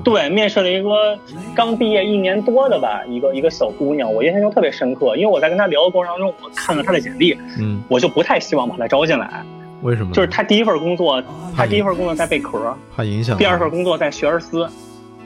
[0.05, 1.18] 对，面试了一个
[1.55, 9.44] 刚毕业一年多的吧，一个一个小姑娘，我印象中特别深刻，因为我在跟她聊的过程当中，我看了她的简历，嗯，我就不太希望把她招进来。
[9.83, 10.12] 为什么？
[10.12, 11.20] 就是她第一份工作，
[11.57, 13.37] 她第一份工作在贝壳，怕影响。
[13.37, 14.68] 第二份工作在学而思，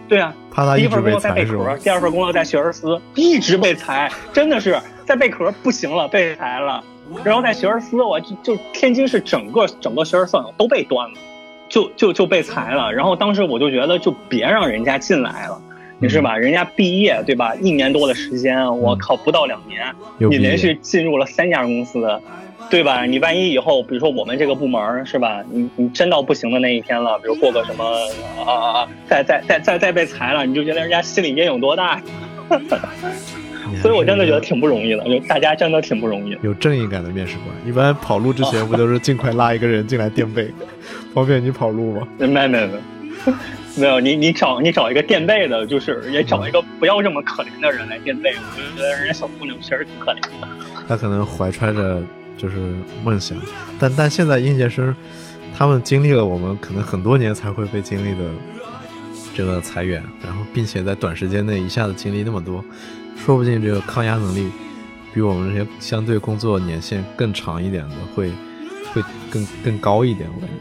[0.08, 1.78] 对啊，怕他第一份工作在贝壳裁，？
[1.84, 6.82] 第二份工作在学而思，一直被裁，真的是在贝壳不行了，被裁了。
[7.24, 11.14] 然后在学而思，我就就天津市整个整个学而思都被端了，
[11.68, 12.92] 就就就被裁了。
[12.92, 15.60] 然后当时我就觉得，就别让人家进来了，
[15.98, 16.36] 你是吧？
[16.36, 17.54] 人家毕业对吧？
[17.56, 22.20] 一年多的时间，我靠，不到两年，你连续进入了三家公司，
[22.70, 23.04] 对吧？
[23.04, 25.42] 你万一以后，比如说我们这个部门是吧？
[25.50, 27.84] 你你真到不行的那一天了，比如过个什么
[28.44, 32.00] 啊啊啊，再再再再再被裁了，你就觉得人家心里阴影多大？
[33.80, 36.36] 所以我真的觉得挺不容易的，就大家真的挺不容易。
[36.42, 37.54] 有正义感的面试官。
[37.66, 40.50] 一般跑路之前不都是尽快拉一个人进来垫背，
[41.14, 42.08] 方便你跑路吗？
[42.18, 42.68] 没没没，
[43.76, 50.48] 没有你你找你找一个垫背的，就是也找一个不要这么可怜的人来垫背，我就觉得人家小姑娘确实挺可怜的。
[50.88, 52.02] 他可能怀揣着
[52.38, 52.56] 就是
[53.04, 53.36] 梦想，
[53.78, 54.94] 但但现在应届生，
[55.56, 58.30] 他们经历了我们可能很多年才会被经历的
[59.34, 62.64] 这个裁员，然后并且在短时间内一下子经历那么多，
[63.16, 64.50] 说不定这个抗压能力
[65.12, 68.30] 比我们这些相对工作年限更长一点的会
[68.92, 70.54] 会更更高一点，我感觉。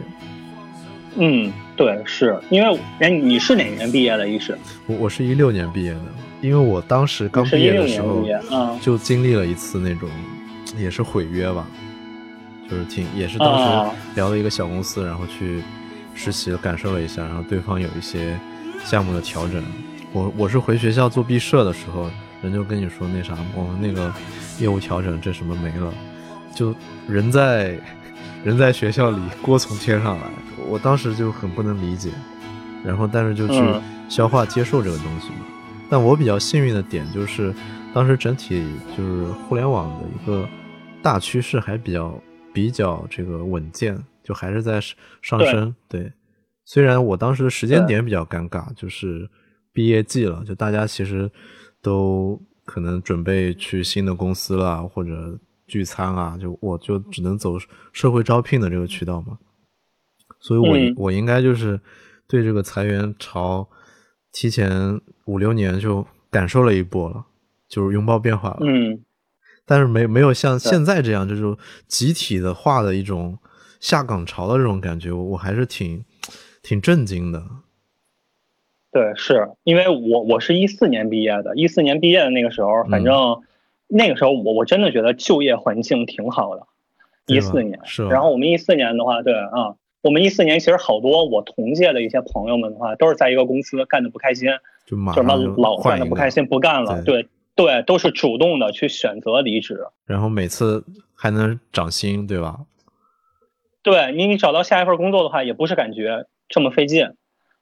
[1.17, 2.37] 嗯，对，是。
[2.49, 4.27] 因为哎，你是哪年毕业的？
[4.27, 6.01] 一是我我是一六年毕业的，
[6.41, 10.09] 因为我当时刚毕业的时候，嗯就经历了一次那种，
[10.77, 11.65] 也是毁约吧，
[12.69, 13.89] 就是挺也是当啊。
[13.89, 15.61] 时聊了一个小公司，然后去
[16.13, 18.37] 实习感受了一下，然后对方有一些
[18.83, 19.63] 项目的调整，
[20.11, 22.09] 我我是回学校做毕设的时候，
[22.45, 24.13] 人就跟你说那啥，我们那个
[24.59, 25.93] 业务调整这什么没了，
[26.55, 26.73] 就
[27.07, 27.77] 人在
[28.43, 30.29] 人在学校里锅从天上来，
[30.69, 32.11] 我当时就很不能理解，
[32.83, 35.45] 然后但是就去嗯消化接受这个东西嘛。
[35.89, 37.53] 但我比较幸运的点就是，
[37.93, 38.63] 当时整体
[38.95, 40.47] 就是互联网的一个
[41.01, 42.21] 大趋势还比较
[42.53, 44.79] 比较这个稳健，就还是在
[45.21, 45.75] 上升。
[45.89, 46.11] 对，
[46.65, 49.29] 虽然我当时的时间点比较尴尬，就是
[49.73, 51.29] 毕业季了，就大家其实
[51.85, 57.59] 都可能准备去新的公司了，或者聚餐啊，就我就只能走
[57.93, 59.37] 社会招聘的这个渠道嘛。
[60.39, 61.79] 所以我、嗯我应该就是
[62.27, 63.67] 对这个裁员潮
[64.31, 67.23] 提前五六年就感受了一波了，
[67.69, 68.57] 就是拥抱变化了。
[68.61, 68.99] 嗯，
[69.63, 71.55] 但是没没有像现在这样就是
[71.87, 73.37] 集体的化的一种
[73.79, 76.03] 下岗潮的这种感觉，我我还是挺
[76.63, 77.47] 挺震惊的。
[78.95, 83.41] 对，是因为我我是一四年毕业的，一四年毕业的那个时候，反嗯正
[83.89, 86.65] 那个时候我我真的觉得就业环境挺好的，
[87.27, 94.47] 一四年是然后我们一四年的话，对啊，我们一四年其实好多我同届的一些朋友们的话，都是在一个公司干的不开心，
[94.85, 99.77] 就马就什么上就老换的不开心不干了，对对，都是主动的去选择离职。
[100.05, 102.61] 然后每次还能涨薪，对吧？
[103.83, 107.07] 对你，你找到下一份工作的话，也不是感觉这么费劲，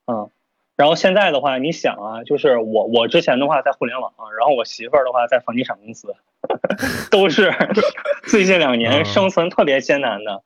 [0.05, 0.29] 嗯。
[0.75, 6.15] 然后现在的话，你想啊，就是我我之前的话在互联网，然后我媳妇儿的话在房地产公司，
[7.12, 7.53] 都是
[8.25, 10.41] 最近两年嗯生存特别艰难的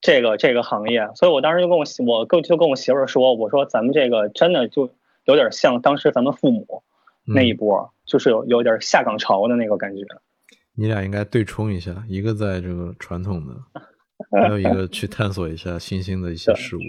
[0.00, 6.82] 这个这个行业，所以我当时就跟我媳我跟就跟我媳妇儿说，我说咱们这个真的就有点像当时咱们父母
[7.24, 10.02] 那一嗯波，就是有有点下岗潮的那个感觉。
[10.74, 13.54] 你俩应该对冲一下，一个在这个传统的，
[14.40, 16.80] 还有一个去探索一下新兴的一些事物。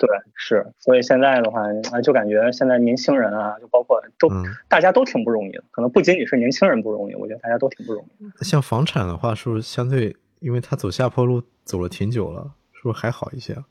[0.00, 1.60] 对，是，所以现在的话，
[1.92, 8.42] 啊，就感觉现在年轻人啊，就包括都、嗯，大家都挺不容易的，可能不仅仅是年轻人不容易，我觉得大家都挺不容易的。
[8.42, 13.64] 像房产的话，是不是相对，因为它走下坡路走了挺久了，是不是还好一些啊？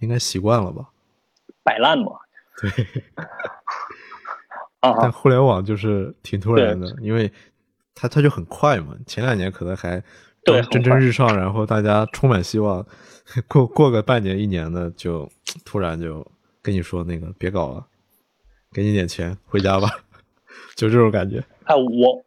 [0.00, 0.88] 应该习惯了吧？
[1.62, 2.10] 摆烂嘛，
[2.60, 2.70] 对，
[4.80, 7.30] 啊 但互联网就是挺突然的，因为
[7.94, 8.96] 它它就很快嘛。
[9.06, 10.02] 前两年可能还
[10.44, 12.84] 对蒸蒸日上，然后大家充满希望，
[13.48, 15.28] 过过个半年一年的，就
[15.64, 16.26] 突然就
[16.62, 17.86] 跟你说那个别搞了，
[18.72, 19.88] 给你点钱回家吧，
[20.74, 21.44] 就这种感觉。
[21.64, 22.24] 哎，我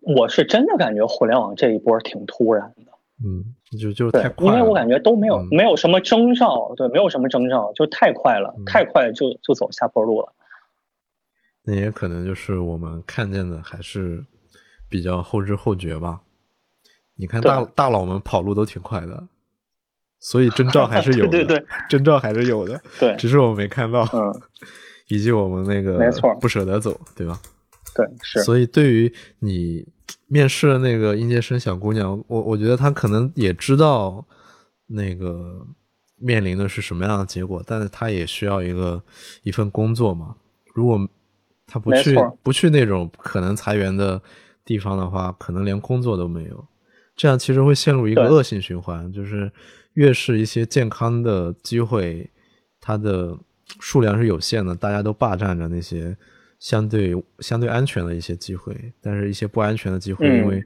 [0.00, 2.92] 我是真的感觉互联网这一波挺突然的。
[3.24, 4.58] 嗯，就就太，快了。
[4.58, 10.32] 因为我感觉都没有、嗯没有什么征兆，对，没有什么征兆，就太快了，嗯太快就就走下坡路了。
[11.62, 14.24] 那也可能就是我们看见的还是
[14.88, 16.20] 比较后知后觉吧。
[17.14, 19.28] 你看大大佬们跑路都挺快的，
[20.22, 21.66] 所以征兆 还是有的，对对对。
[21.90, 24.32] 征兆还是有的，对，只是我们没看到，嗯，
[25.08, 26.32] 以及我们那个没错。
[26.40, 27.38] 不舍得走，对吧？
[27.94, 29.84] 对，是，所以对于你
[30.28, 34.24] 面试的那个应届生小姑娘，我我觉得她可能也知道
[34.86, 35.66] 那个
[36.16, 39.02] 面临的是什么样的结果，但是她也需要一个
[39.42, 40.36] 一份工作嘛。
[40.72, 40.98] 如果
[41.66, 44.22] 她不去不去那种可能裁员的
[44.64, 46.64] 地方的话，可能连工作都没有。
[47.14, 49.52] 这样其实会陷入一个恶性循环，就是
[49.94, 52.28] 越是一些健康的机会，
[52.80, 53.36] 它的
[53.80, 56.16] 数量是有限的，大家都霸占着那些
[56.58, 60.64] 相对相对安全的一些机会，但是一些不安全的机会，嗯因为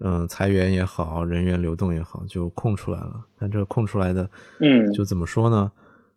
[0.00, 3.24] 嗯、裁员也好，人员流动也好，就空出来了。
[3.38, 4.28] 但这个空出来的，
[4.60, 5.72] 嗯就怎么说呢？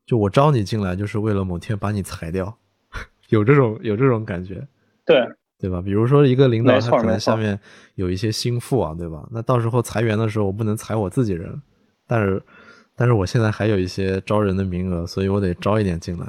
[0.06, 2.58] 就我招你进来，就是为了某天把你裁掉，
[3.30, 4.68] 有这种有这种感觉。
[5.06, 5.26] 对，
[5.58, 5.82] 对吧？
[5.82, 7.58] 比如说一个领导，他可能下面
[7.96, 9.26] 有一些心腹啊，对吧？
[9.32, 11.62] 那到时候裁员的时候，我不能裁我自己人，
[12.10, 12.42] 但是
[12.96, 16.26] 但是我现在还有一些招人的名额，所以我得招一点进来，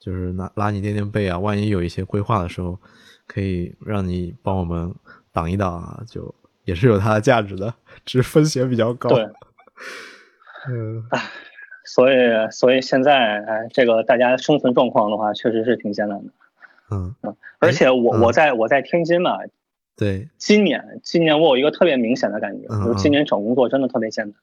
[0.00, 1.38] 就是拉拉你垫垫背啊。
[1.38, 2.78] 万一有一些规划的时候，
[3.26, 4.92] 可以让你帮我们
[5.30, 7.74] 挡一挡啊，就也是有它的价值的，
[8.06, 9.10] 只是风险比较高。
[9.10, 9.28] 对，
[10.68, 11.04] 嗯
[11.84, 12.16] 所以
[12.50, 16.32] 所以现在哎，这个大家生存状况的话，确实是挺艰难的。
[16.90, 17.14] 嗯，
[17.58, 19.38] 而且我、嗯我在我在天津嘛，
[19.96, 24.34] 对，今年今年我有一个特别明显的感觉，嗯就是今年找工作真的特别艰难。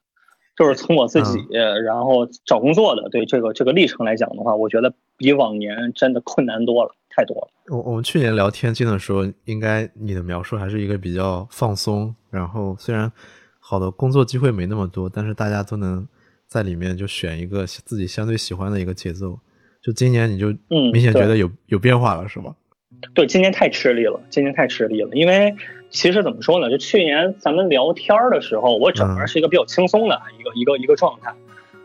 [0.59, 7.47] 就是从我自己，嗯然后找工作的对这个这个历程来讲的话，我觉得比往年真的困难多了，太多了。
[7.69, 13.09] 我我们去年聊天津的时候，应该你的描述还是一个比较放松，然后虽然
[13.57, 16.05] 好的工作机会没那么多，但是大家都能
[16.45, 19.39] 在里面就选一个自己相对喜欢的一个节奏。
[19.81, 22.53] 就今年你就嗯明显觉得有、有变化了，是吗？
[23.13, 25.09] 对，今年太吃力了，今年太吃力了。
[25.13, 25.55] 因为
[25.89, 31.33] 其实怎么说呢，就去年咱们聊天儿的时候，我整个嗯是一个比较轻松的一个、一个一个状态，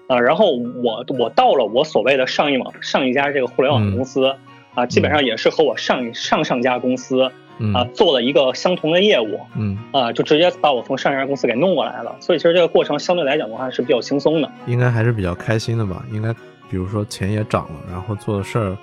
[0.06, 4.34] 啊、然后我我到了我所谓的上一网上一家这个互联网嗯公司
[4.74, 12.16] 啊、基本上也是和我上一上上家公司嗯、啊、做了一个相同的业务嗯，啊、就直接把我从上一家公司给弄过来了。
[12.18, 14.50] 所以其实这个过程相对来讲的话是比较轻松的。
[14.66, 16.04] 应该还是比较开心的吧？
[16.12, 16.32] 应该
[16.68, 18.76] 比如说钱也涨了，然后做的事儿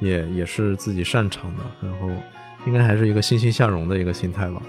[0.00, 2.08] 也也是自己擅长的，然后
[2.66, 4.60] 应该还是一个欣欣向荣的一个心态吧？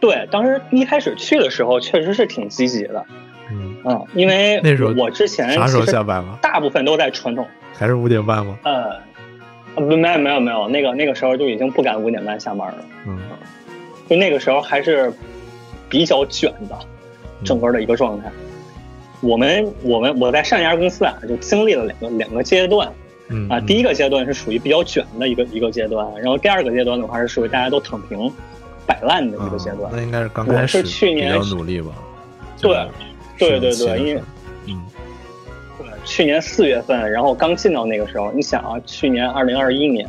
[0.00, 3.04] 对，当时一开始去的时候确实是挺积极的，
[3.50, 6.38] 嗯，嗯，因为那时候我之前啥时候下班了？
[6.40, 7.46] 大部分都在传统。
[7.74, 8.56] 还是五点半吗？
[8.62, 9.00] 呃，
[9.80, 13.18] 没有没有没有，那个那个时候就已经不敢五点半下班了，嗯，
[14.08, 15.12] 就那个时候还是
[15.88, 16.76] 比较卷的，
[17.40, 18.30] 嗯整个的一个状态。
[19.20, 22.94] 我们我们我在上一家公司啊，就经历了两个两个阶段啊。
[23.30, 28.30] 嗯啊第一个阶段是属于比较卷的一个一个阶段，然后第二个阶段的话是属于大家都躺平、
[28.86, 29.90] 摆烂的一个阶段啊。
[29.92, 31.92] 那应该是刚我开始是去年比较努力吧？
[32.60, 32.76] 对
[33.38, 34.22] 对对对，因为
[34.66, 34.82] 嗯
[35.78, 40.08] 对，去年四月份，然后刚进到那个时候，你想啊，去年二零二一年，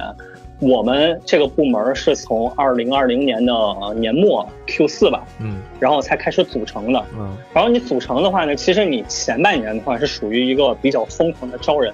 [0.60, 7.06] 我们这个部门是从二零二零年的呃年末 Q 四吧，嗯然后才开始组成的。
[7.18, 11.94] 嗯然后你组成的话呢，其实你前半年的话是属于一个比较疯狂的招人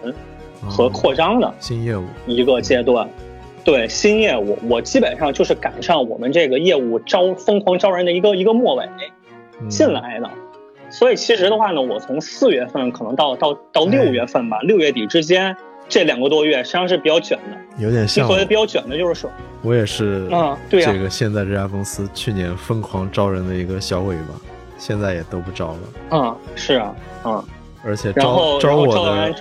[0.69, 3.07] 和哦扩张的新业务，一个阶段。
[3.63, 8.87] 对新业务，我基本上就是赶上我们这个业务招疯狂招人的一个一个末尾
[9.59, 10.29] 嗯进来的。
[10.91, 15.57] 所以其实的话呢，我从四月份可能到到到六月份吧，六月底之间，
[15.89, 17.83] 这两个多月实际上是比较卷的。
[17.83, 19.31] 有点像所谓比较卷的，就是说，
[19.63, 24.27] 我也是啊对呀这个现在这家公司去年疯狂招人的一个小尾巴，
[24.77, 25.79] 现在也都不招了，
[26.11, 27.43] 嗯，是啊，嗯，
[27.83, 29.33] 而且招招我的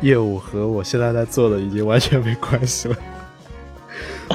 [0.00, 2.96] 业务和我现在在做的已经完全没关系了。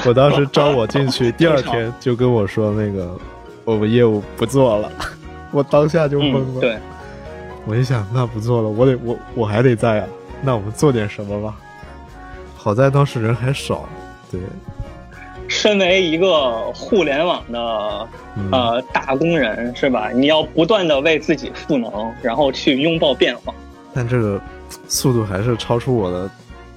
[0.06, 3.16] 我当时招我进去，第二天就跟我说那个
[3.64, 4.90] 我们业务不做了，
[5.52, 6.60] 我当下就懵嗯，了。
[6.60, 6.78] 对，
[7.64, 10.06] 我一想，那不做了，我得我我还得在啊，
[10.42, 11.56] 那我们做点什么吧。
[12.56, 13.88] 好在当时人还少，
[14.30, 14.40] 对，
[15.48, 20.10] 身为一个互联网的嗯呃打工人是吧？
[20.12, 23.54] 你要不断的为自己赋能，然后去拥抱变化。
[23.94, 24.40] 但这个
[24.88, 26.30] 速度还是超出我的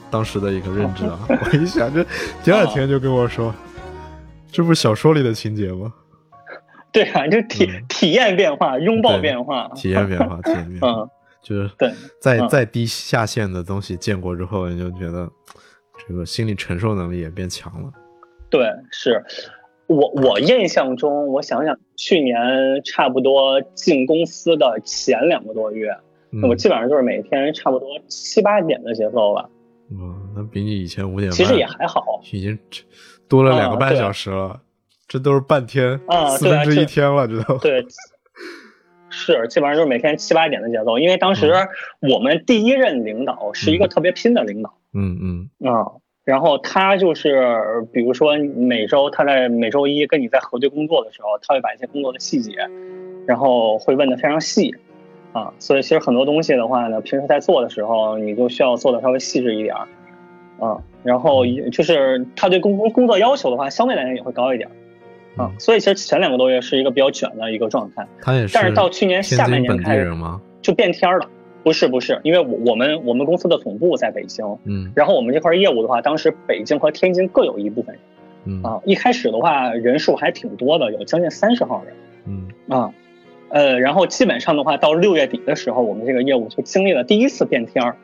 [0.09, 1.19] 当时的一个认知啊！
[1.29, 2.05] 我一想，这
[2.43, 3.53] 第二天就跟我说，
[4.51, 5.93] 这不是小说里的情节吗？
[6.91, 11.09] 对啊，就体、嗯体验变化，拥抱变化，体验变化，体验变化， 嗯，
[11.43, 15.29] 就是对在再再低下限的东西见过之后，你就觉得
[16.07, 17.91] 这个心理承受能力也变强了。
[18.49, 19.21] 对，是
[19.87, 22.35] 我我印象中，我想想，去年
[22.85, 26.06] 差不多进公司的前两个多月，嗯
[26.47, 29.49] 我基本上就是每天差不多七八点的节奏吧，
[29.91, 32.21] 嗯，那比你以前五点半其实也还好。
[32.31, 32.57] 已经
[33.29, 34.59] 多了两个半小时了，
[35.07, 37.59] 这都是半天，啊四分之一天了，知道吗？
[37.63, 37.85] 对，
[39.09, 41.51] 是基本上就是每天七八点的节奏，因为当时
[42.01, 45.85] 嗯我们第一任领导是一个特别拼的领导嗯嗯啊、
[46.23, 52.55] 然后他就是比如说每周他在每周一跟你在核对工作的时候，他会把一些工作的细节，
[53.25, 54.73] 然后会问的非常细
[55.37, 59.87] 啊，所以其实很多东西的话呢，平时在做的时候，你就需要做的稍微细致一点儿
[60.65, 68.07] 啊，然后也就是他对工工工作要求的话，相对来讲也会高一点儿啊，嗯所以其实前两个多月是一个比较卷的一个状态。
[68.21, 70.11] 他也是，但是到去年下半年开始？
[70.63, 71.29] 就变天儿了。
[71.63, 78.01] 不是不是，因为我我们我们公司的总部在北京，嗯然后我们这块业务的话，当时北京和天津各有一部分人
[78.45, 78.79] 嗯啊。
[78.85, 81.93] 一开始的话，人数还挺多的，有将近三十号人
[82.25, 82.89] 嗯啊。
[83.49, 87.95] 呃，然后基本上的话，到六月底的时候，我们这个业务就经历了第一次变天儿，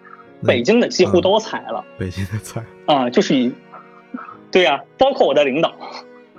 [0.46, 3.52] 北京的几乎嗯都裁了北京的裁，啊，就是以，
[4.52, 5.74] 对呀、包括我的领导，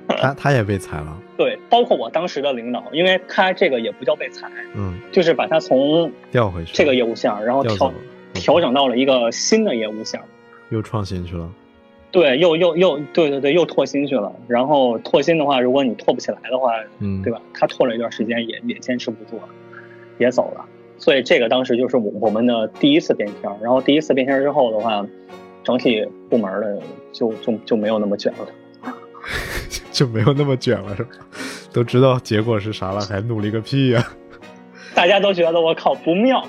[0.09, 1.17] 他他也被裁了。
[1.37, 7.93] 对，包括我当时的领导，因为他这个也不叫被裁，嗯，就是把他从调回去这个业务线，然后调
[8.33, 10.21] 调整到了一个新的业务线。
[10.71, 11.51] 又创新去了。
[12.15, 14.33] 对，又又又对对对，又拓新去了。
[14.47, 17.43] 然后拓新的话，如果你拓不起来的话，嗯，对吧？
[17.53, 19.49] 他拓了一段时间也也坚持不住了，
[20.19, 20.65] 也走了。
[20.97, 23.53] 所以这个当时就是我我们的第一次变天。
[23.61, 25.05] 然后第一次变天之后的话，
[25.65, 28.47] 整体部门的就就就没有那么卷了。
[29.91, 31.11] 就没有那么卷了， 是吧？
[31.73, 34.07] 都知道结果是啥了，还努力个屁呀、
[34.95, 36.47] 大家都觉得我靠不妙，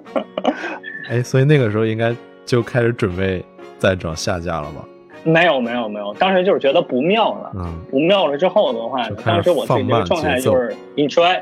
[1.08, 3.42] 哎，所以那个时候应该就开始准备
[3.78, 4.84] 再找下家了吧？
[5.24, 7.50] 没有没有没有，当时就是觉得不妙了。
[7.56, 11.40] 嗯不妙了之后的话当时我自己这个状态就是 enjoy，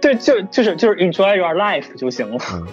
[0.00, 2.38] 对，就就是就是 enjoy your life 就行了。
[2.54, 2.64] 嗯，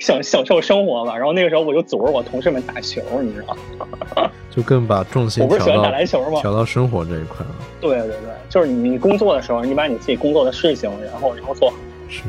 [0.00, 1.16] 享享受生活吧。
[1.16, 4.30] 然后那个时候我就组织我同事们打球，你知道吗？
[4.50, 6.40] 就更把重心我不是喜欢打篮球吗？
[6.40, 7.54] 调到生活这一块了。
[7.80, 8.18] 对对对，
[8.50, 11.76] 就是你你工作的时候，你把你自己工作的事情，然后然后做好。
[12.10, 12.22] 是，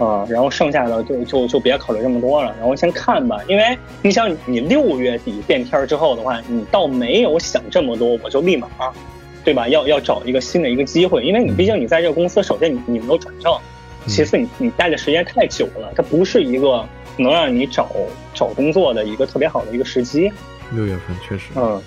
[0.00, 8.66] 啊、然后剩下的就就就别考虑这么多了，然后先看吧，因为你想，你六月底变天儿之后的话，你倒没有想这么多，我就立马，
[9.44, 9.68] 对吧？
[9.68, 13.54] 要要找一个新的一个机会，因为你毕竟你在这个公司，首先你你没有转正，
[14.06, 16.82] 其次你你待的时间太久了，它不是一个
[17.18, 17.90] 能让你找
[18.32, 20.32] 找工作的一个特别好的一个时机。
[20.72, 21.82] 六月份确实嗯，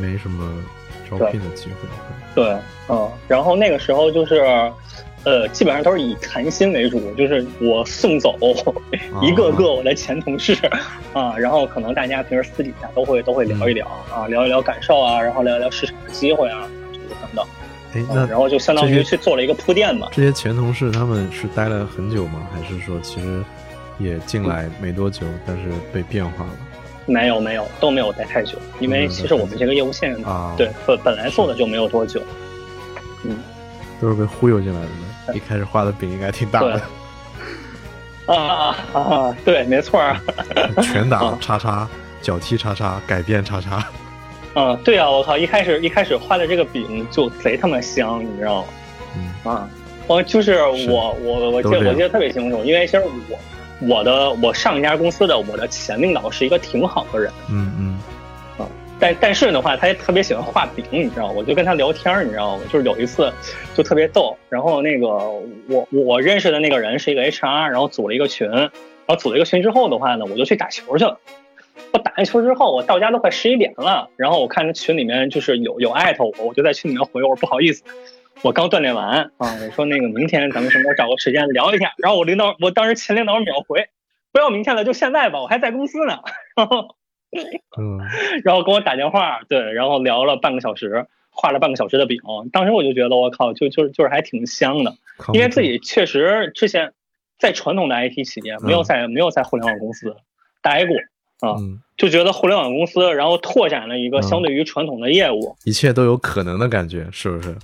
[0.00, 0.62] 没什么
[1.10, 1.88] 招聘的机会。
[2.36, 2.56] 对，
[2.88, 4.44] 嗯，然后那个时候就是，
[5.26, 8.38] 呃，基本上都是以谈心为主，就是我送走
[9.20, 10.56] 一个个我的前同事
[11.12, 17.44] 啊，然后可能大家平时私底下都会都会聊一聊啊，聊一聊感受啊，然后聊一聊市场的机会啊，这个等等，
[17.92, 20.06] 哎，啊那然后就相当于去做了一个铺垫嘛。
[20.12, 22.46] 这些前同事他们是待了很久吗？
[22.54, 23.42] 还是说其实
[23.98, 26.52] 也进来没多久，但是被变化了？
[27.06, 32.22] 没有没有都没有待太久，因为其实我们这个业务线啊对本本来做的就没有多久，
[33.24, 33.36] 嗯
[34.00, 35.15] 都是被忽悠进来的呢。
[35.34, 36.80] 一开始画的饼应该挺大的，
[38.26, 40.16] 啊啊啊啊，对，没错儿。
[40.82, 41.88] 拳打啊叉叉，
[42.22, 43.84] 脚踢叉叉，改变叉叉。
[44.54, 45.36] 嗯，对啊，我靠！
[45.36, 48.68] 一开始一开始画的这个饼就贼他妈香，你知道吗？
[49.14, 49.68] 嗯啊，
[50.06, 53.38] 我就是是我我我记得我记得特别清楚，因为其实我
[53.80, 57.98] 我的我上一家公司的我的前领导是一个挺好的人，嗯嗯
[58.98, 61.30] 但但是的话，他也特别喜欢画饼，你知道？
[61.30, 62.62] 我就跟他聊天，你知道吗？
[62.72, 63.30] 就是有一次
[63.74, 65.06] 就特别逗，然后那个
[65.68, 68.70] 我我认识的那个人是一个 HR，然后组了一个群，然
[69.08, 71.20] 后组了一个群之后的话呢，我就去打球去了。
[71.92, 77.84] 我打完球之后，我到家都快十一点了，然后我看群里面就是有有艾特我，我就在群里面回我说不好意思，
[78.42, 81.92] 我刚锻炼完啊，我说那个明天咱们什么时候找个时间聊一下。
[81.98, 83.88] 然后我领导，我当时前领导秒回，
[84.32, 86.20] 不要明天了，就现在吧，我还在公司呢。
[86.56, 86.96] 然 后
[87.78, 88.00] 嗯，
[88.44, 92.20] 然后跟我打电话，对，然后聊了半个小时，画了半个小时的饼。
[92.52, 94.94] 当时我就觉得我靠，就就就是还挺香的，
[95.32, 96.92] 因为自己确实之前
[97.38, 100.16] 在传统的 IT 企业没有在没有在互联网公司
[100.62, 100.96] 待过
[101.40, 105.56] 啊，嗯，就觉得互联网公司然后拓展了一个嗯相对于传统的业务。
[105.64, 107.54] 一切都有可能的感觉，是不是？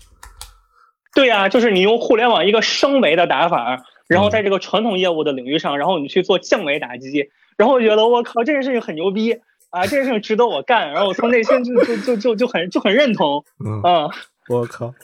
[1.15, 9.39] 对呀、就是你用互联网一个升维的打法，然后嗯在这个传统业务的领域上，然后你去做降维打击，然后我觉得我靠，这件事情很牛逼
[9.73, 14.11] 啊，这件事情值得我干，然后我从内心就就就就就很就很认同嗯，啊。
[14.49, 14.95] 我靠，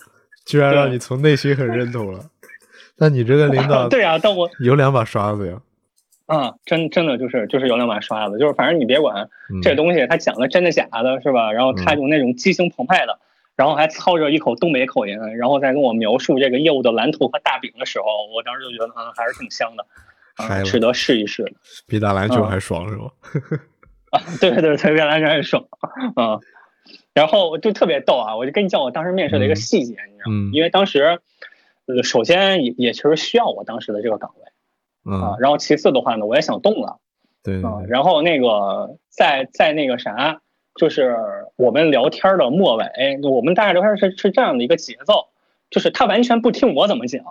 [0.44, 2.24] 居然让你从内心很认同了。
[2.98, 5.60] 那你这个领导对啊，但我有两把刷子呀。
[6.26, 11.50] 啊，真真的就是就是有两把刷子，就是反正你别管嗯这东西，他讲的真的假的，是吧？
[11.52, 13.18] 然后他用那种激情澎湃的，
[13.56, 18.04] 然后还操着一口东北口音，然后再跟我描述这个业务的蓝图和大饼的时候，
[18.34, 21.50] 我当时就觉得啊，还是挺香的，值得试一试。
[21.86, 23.10] 比打篮球嗯还爽是吧？
[24.12, 25.66] 啊，对对对，特别来着很爽
[26.16, 26.40] 啊。
[27.12, 30.36] 然后就特别逗啊，我就跟你讲我当时面试的一个嗯细节，你知道吗？
[30.36, 31.20] 嗯因为当时，
[31.86, 36.88] 呃，首先也也其实需要我当时的这个岗位啊，嗯，然后其次的话呢，我也想动了。
[36.88, 36.98] 啊，
[37.42, 40.40] 对然后那个在在那个啥，
[40.74, 41.16] 就是
[41.56, 42.84] 我们聊天的末尾，
[43.22, 45.28] 我们大概聊天是是这样的一个节奏，
[45.70, 47.22] 就是他完全不听我怎么讲，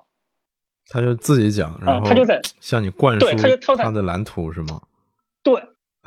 [0.89, 4.81] 他就自己讲，然后啊他就在向你灌对他就他输他的蓝图是吗？
[5.43, 5.61] 对，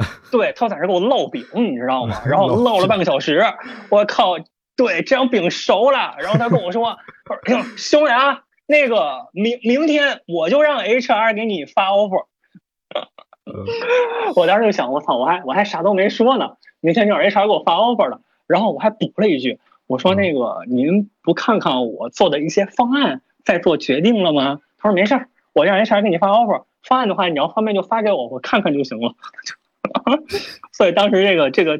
[0.31, 2.23] 对，他在那给我烙饼，你知道吗？
[2.27, 3.43] 然后 烙烙了半个小时，
[3.91, 4.35] 我靠，
[4.77, 6.97] 对，这样饼熟了，然后他跟我说，
[7.47, 12.25] 哎呦兄弟啊，那个明明天我就让 HR 给你发 offer。
[13.47, 13.65] 嗯
[14.37, 18.21] 我当时就想，我操，我还我还啥都没说呢，明天就让 HR 给我发 offer 了。
[18.47, 24.61] 然后我还补了一句，我说那个您不看看我做的一些方案再做决定了吗？
[24.79, 29.15] 他说没事儿，我让 HR 给你发 offer，方案的话你要方便就发给我，我看看就行了。
[30.73, 31.79] 所以当时这个这个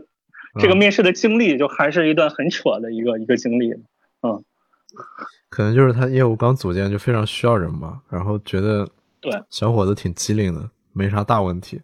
[0.59, 3.73] 这个嗯面试的经历，就还是一段很扯的一个一个经历。
[4.23, 4.43] 嗯
[5.49, 8.89] 可能就是他业务刚组建就非常需要人吧，然后觉得
[9.21, 11.81] 对小伙子挺机灵的，没啥大问题。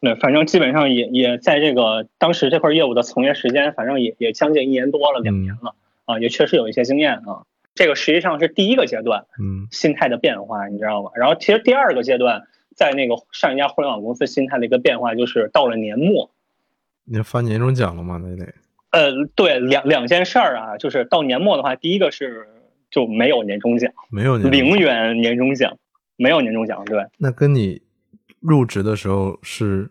[0.00, 5.74] 对，反正基本上也也在这个当时这块业务的从业时间，反正也也将近一年多了，两年了、
[6.04, 7.44] 啊，也确实有一些经验啊。
[7.74, 11.10] 这个实际上是第一个阶段嗯心态的变化，你知道吗？
[11.14, 12.42] 然后其实第二个阶段，
[12.76, 16.30] 在那个上一家互联网公司心态的一个变化，就是到了年末，
[17.04, 18.20] 你发年终奖了吗？
[18.22, 18.54] 那得
[18.90, 22.46] 呃，对，两两件事儿啊，就是到年末的话，第一个是
[22.90, 25.76] 就没有年终奖，没有年终零元年终奖，
[26.16, 27.04] 没有年终奖，对。
[27.18, 27.82] 那跟你
[28.40, 29.90] 入职的时候是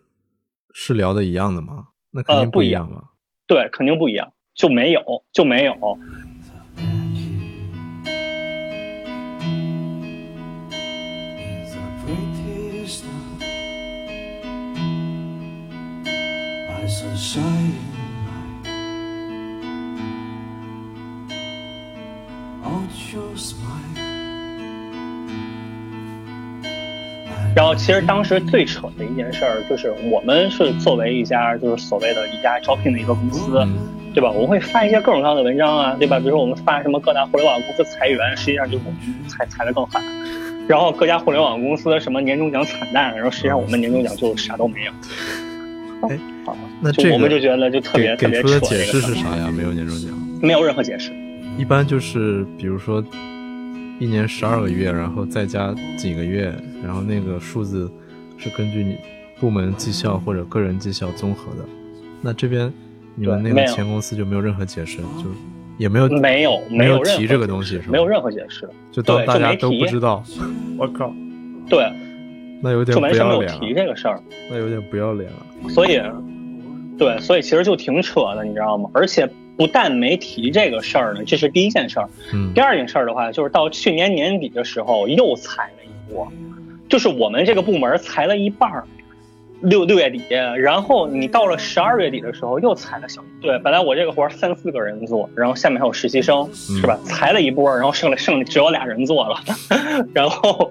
[0.72, 1.88] 是聊的一样的吗？
[2.10, 3.08] 那肯定呃不一样一样吧？
[3.46, 5.98] 对，肯定不一样，就没有，就没有。
[27.56, 33.78] 然后其实当时最扯的一件事儿，就是我们是作为一家就是所谓的一家招聘的一个公司，嗯
[34.12, 34.30] 对吧？
[34.30, 36.18] 我们会发一些各种各样的文章啊，对吧？
[36.18, 40.02] 比如说我们发什么各大互联网公司裁员，实际上就是我们裁裁的更狠。
[40.68, 44.92] 然后各家互联网公司什么年终奖惨淡，然后实际上我们年终奖就啥都没有。
[46.10, 46.52] 哎啊，
[46.82, 49.50] 那这就我们就觉得就特别特别扯出的解释这个事，是啥呀？
[49.50, 50.10] 没有年终奖，
[50.42, 51.10] 没有任何解释。
[51.56, 53.02] 一般就是比如说
[53.98, 56.52] 一年十二个月，然后再加几个月，
[56.84, 57.90] 然后那个数字
[58.36, 58.96] 是根据你
[59.40, 61.64] 部门绩效或者个人绩效综合的。
[62.20, 62.72] 那这边
[63.14, 65.24] 你们那个前公司就没有任何解释，就
[65.78, 67.88] 也没有没有没有提这个东西是吧？
[67.92, 68.68] 没有任何解释。
[68.92, 70.22] 就当大家都不知道。
[70.78, 71.10] 我靠，
[71.68, 71.90] 对，
[72.62, 74.20] 那有点不就完全没有要脸提，这个事儿。
[74.50, 75.70] 那有点不要脸了。
[75.70, 76.00] 所以，
[76.98, 78.90] 对，所以其实就挺扯的，你知道吗？
[78.92, 79.26] 而且
[79.56, 82.08] 不但没提这个事儿呢，这是第一件事儿。
[82.32, 86.30] 嗯第二件事儿的话，就是到去年年底的时候又裁了一波，
[86.88, 88.84] 就是我们这个部门裁了一半儿，
[89.62, 90.20] 六六月底，
[90.58, 96.98] 然后你到了十二月底的时候又裁了小对，本来我这个活儿三四个人做，然后下面还有实习生，嗯是吧？
[97.04, 99.36] 裁了一波，然后剩了剩只有俩人做了，
[100.12, 100.70] 然后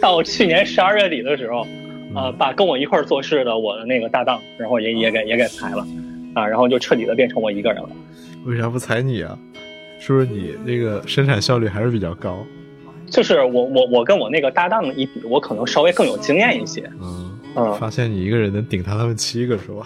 [0.00, 1.66] 到去年十二月底的时候，
[2.14, 5.86] 呃，把跟我一块儿做事的我的那个搭档，然后也也给也给裁了，
[6.34, 7.90] 啊，然后就彻底的变成我一个人了。
[8.44, 9.38] 为啥不裁你啊？
[9.98, 12.38] 是不是你那个生产效率还是比较高？
[13.06, 19.84] 就是我我我跟我那个搭档一比，我可能稍微更有经验一些嗯嗯，发现你一个人能顶他们七个是吧？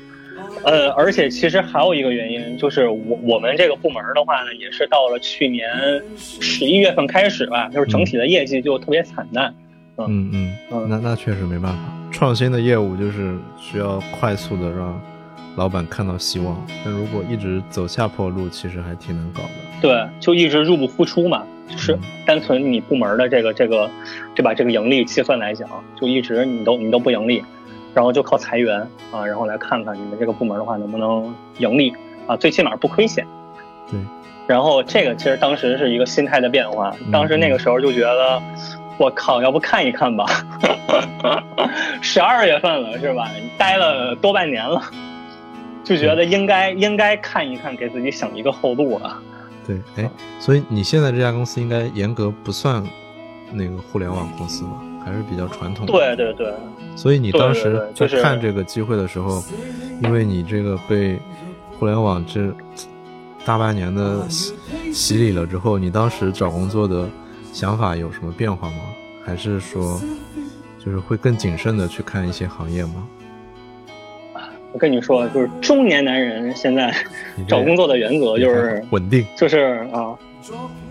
[0.64, 5.68] 呃，而且其实还有一个原因，就是我我们这个部门的话呢，也是到了去年
[6.12, 9.54] 十一月份开始吧，就是整体的业绩就特别惨淡。
[9.96, 11.78] 嗯嗯，嗯那那确实没办法，
[12.12, 15.00] 创新的业务就是需要快速的让
[15.58, 19.48] 老板看到希望，但如果一直走下坡路，其实还挺难搞的。
[19.82, 23.90] 对，就一直入不敷出嘛，就是嗯单纯你部门的这个这个，
[24.36, 24.54] 对吧？
[24.54, 25.68] 这个盈利计算来讲，
[26.00, 27.42] 就一直你都你都不盈利，
[27.92, 28.80] 然后就靠裁员
[29.10, 31.92] 啊，然后来看看你们这个部门的话能不能盈利
[32.28, 33.26] 啊，最起码不亏钱。
[33.90, 33.98] 对，
[34.46, 38.40] 然后这个其实当时是一个心态的变化，嗯当时那个时候就觉得，
[38.96, 40.24] 我靠，要不看一看吧，
[42.00, 43.28] 十二月份了是吧？
[43.58, 44.80] 待了多半年了，
[45.88, 49.22] 就觉得应该应该看一看，给自己想一个后路啊。
[49.66, 52.84] 对，哎，所以你现在这家公司应该严格不算
[53.50, 54.82] 那个互联网公司吧？
[55.02, 55.92] 还是比较传统的。
[55.92, 56.52] 对对对，
[56.94, 59.42] 所以你当时就看这个机会的时候，
[60.02, 61.18] 因为你这个被
[61.78, 62.54] 互联网这
[63.46, 64.54] 大半年的洗
[64.92, 67.08] 洗礼了之后，你当时找工作的
[67.50, 68.76] 想法有什么变化吗？
[69.24, 69.98] 还是说，
[70.84, 73.06] 就是会更谨慎的去看一些行业吗？
[74.72, 76.94] 我跟你说，就是中年男人现在
[77.46, 80.14] 找工作的原则就是稳定，就是啊，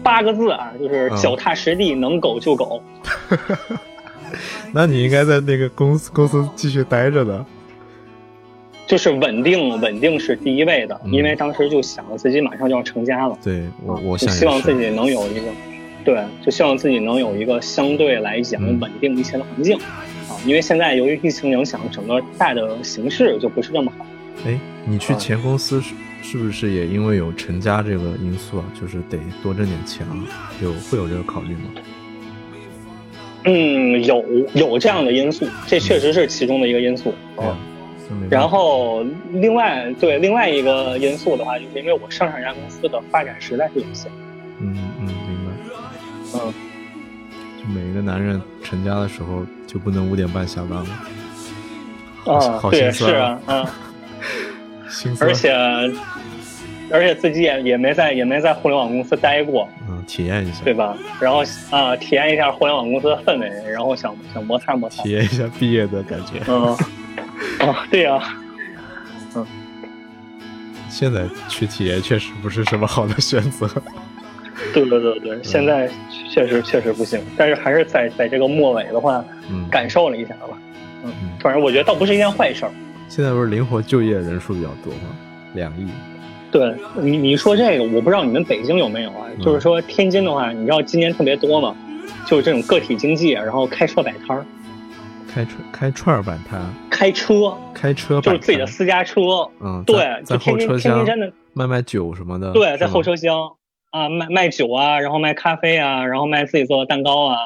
[0.01, 2.81] 八个字啊，就是嗯脚踏实地，能苟就苟。
[4.73, 7.45] 那你应该在那个公司公司继续待着的。
[8.85, 14.29] 就是稳定，稳定是第一位的，嗯因为当时就想自己马上就要成家了，对我，我啊就。
[14.29, 15.41] 希望自己能有一个，
[16.05, 20.05] 对，就希望自己能有一个相对来讲嗯稳定一些的环境，啊，
[20.47, 24.05] 因为现在由于疫情影响，整个大的形势就不是那么好。
[24.45, 25.93] 哎，你去啊前公司是
[26.23, 28.65] 是不是也因为有成家这个因素啊？
[28.79, 30.15] 就是得多挣点钱啊？
[30.63, 31.69] 有会有这个考虑吗？
[33.43, 34.23] 嗯，有
[34.53, 37.13] 有这样的因素，这确实是其中的一个因素。
[37.37, 37.57] 嗯啊
[38.29, 44.09] 然后另外对另外一个因素的话，就是因为我上上家公司的发展实在是有限。
[44.61, 45.51] 嗯嗯，明白。
[46.35, 46.66] 嗯，就
[47.67, 53.67] 每一个男人成家的时候就不能五点半下班了，啊，好对，心酸是啊，嗯，
[54.89, 55.29] 心酸。
[55.29, 55.53] 而且
[56.89, 60.95] 而且自己也也没在也没在互联网公司待过，嗯，体验一下，对吧？
[61.19, 65.11] 然后啊，体验一下互联网公司的氛围，然后想想摩擦摩擦体。
[65.11, 66.41] 验一下毕业的感觉。
[66.47, 66.75] 嗯，
[67.67, 68.19] 啊，对呀、
[69.35, 69.45] 嗯
[70.89, 73.69] 现在去体验确实不是什么好的选择。
[74.85, 75.89] 对对对对，现在
[76.29, 80.57] 确实确实不行，但是还是在在这个末尾的话，嗯，感受了一下吧。
[81.03, 82.71] 嗯嗯，反正我觉得倒不是一件坏事儿。
[83.07, 85.15] 现在不是灵活就业人数比较多吗？
[85.53, 85.87] 两亿。
[86.49, 89.27] 对你你说这个，我不知道你们北京有没有啊？
[89.37, 91.75] 嗯就是说天津的话，你知道今年特别多吗？
[92.25, 94.45] 就是这种个体经济，然后开车摆摊儿，
[95.33, 99.21] 开车开串儿摆摊，开车开车就是自己的私家车，
[99.59, 102.51] 嗯，对在，后车厢天津真的卖卖酒什么的。
[102.53, 103.49] 对，在后车厢
[103.89, 107.37] 啊卖卖酒啊，然后卖咖啡啊，然后卖自己做的蛋糕啊，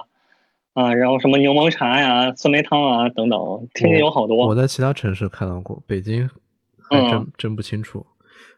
[0.73, 4.61] 啊，然后什么柠檬茶呀、酸梅汤啊等等，天津有好多我多。
[4.61, 6.29] 在其他城市看到过，北京
[6.89, 8.05] 还真、嗯真不清楚。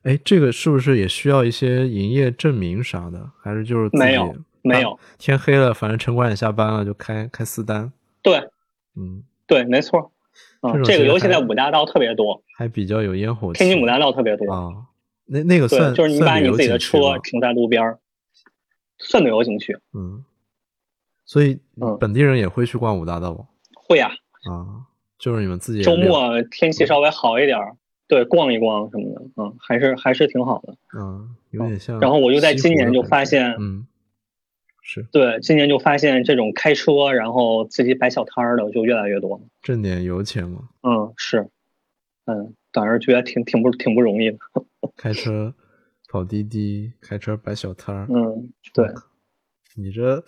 [0.03, 3.29] 哎，这个是不是也需要一些营业证明啥的？
[3.41, 7.91] 还是就是没有没有啊天黑了，反正城管也下班了，就开开私单。
[8.21, 8.37] 对
[8.95, 10.11] 嗯，对，没错。
[10.85, 13.59] 这个尤其在五大道特别多，还比较有烟火气。
[13.59, 14.49] 天津五大道特别多。
[14.49, 14.71] 啊，
[15.25, 17.99] 那那个，算就是你把你自己的车停在路边儿，
[18.97, 19.77] 算旅游景区。
[19.93, 20.23] 嗯，
[21.25, 24.09] 所以嗯本地人也会去逛五大道吗会呀、
[24.49, 24.85] 啊，
[25.17, 27.75] 就是你们自己周末天气稍微好一点儿，
[28.07, 30.75] 对，逛一逛什么的，嗯，还是还是挺好的。
[30.97, 31.99] 嗯，有点像。
[31.99, 33.87] 然后我就在今年就发现，嗯，
[34.81, 39.41] 是对，今年就发现这种开车然后自己摆小摊儿的就越来越多。
[39.61, 41.49] 挣点油钱嘛，嗯，是，
[42.25, 44.37] 嗯，反而觉得挺挺不挺不容易的。
[44.95, 45.53] 开车
[46.09, 48.07] 跑滴滴，开车摆小摊儿。
[48.09, 48.87] 嗯，对，
[49.75, 50.23] 你这，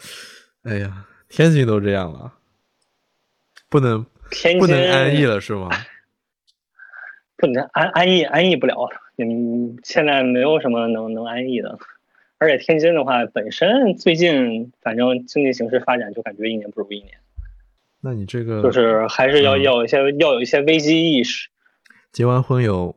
[0.64, 2.34] 哎呀，天津都这样了，
[3.70, 5.70] 不能天津不能安逸了是吗？
[7.38, 11.78] 不能安安逸安逸不了，嗯，现在没有什么能能安逸的。
[12.38, 17.18] 而且天津的话，本身最近反正经济形势发展就感觉一年不如一年，
[18.02, 21.50] 那你这个就是还是要嗯要有一些要有一些危机意识。
[22.12, 22.96] 结完婚有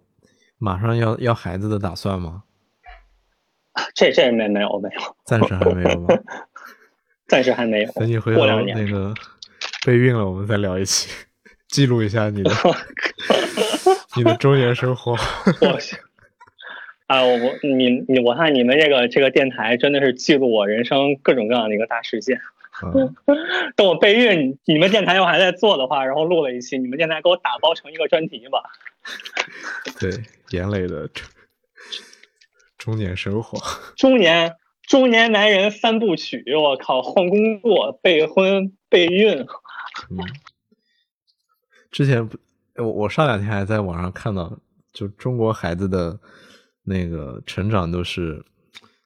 [0.58, 2.42] 马上要要孩子的打算吗？
[3.94, 6.14] 这这没没有没有，暂时还没有吧。
[7.28, 7.92] 暂时还没有。
[7.92, 9.14] 等你回头那个
[9.86, 11.08] 备孕了，我们再聊一期，
[11.68, 12.50] 记录一下你的
[14.16, 15.12] 你的中年生活。
[15.12, 15.78] 我
[17.06, 22.40] 啊，我我你你我看你们这个这个电台真的是记录我人生各种各样的一个大事件。
[22.84, 23.14] 嗯，
[23.74, 28.62] 等我备孕，你们电台要还在做的话，然后录了一期，你们电台给我打包成一个专题吧。
[29.98, 30.10] 对，
[30.50, 31.26] 严磊的中
[32.76, 33.58] 中年生活，
[33.96, 39.46] 中年中年男人三部曲，我靠，换工作、备婚、备孕，
[40.10, 40.18] 嗯，
[41.90, 42.38] 之前不，
[42.76, 44.60] 我我上两天还在网上看到，
[44.92, 46.18] 就中国孩子的
[46.84, 48.44] 那个成长都是，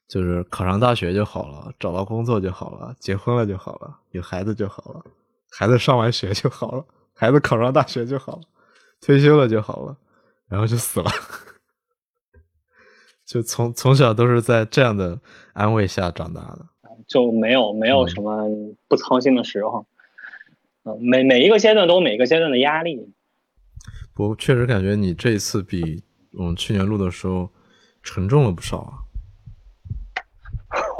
[0.07, 5.03] 就是考上大学就好了，找到工作就好了，结婚了就好了，有孩子就好了，
[5.51, 8.41] 孩子上完学就好了，孩子考上大学就好了，
[9.01, 9.97] 退休了就好了，
[10.47, 11.09] 然后就死了。
[13.25, 15.19] 就从从小都是在这样的
[15.53, 16.65] 安慰下长大的，
[17.07, 18.47] 就没有没有什么
[18.87, 19.85] 不操心的时候。
[20.83, 23.13] 嗯，每每一个阶段都有每个阶段的压力。
[24.15, 27.49] 我确实感觉你这一次比我们去年录的时候
[28.03, 28.99] 沉重了不少啊。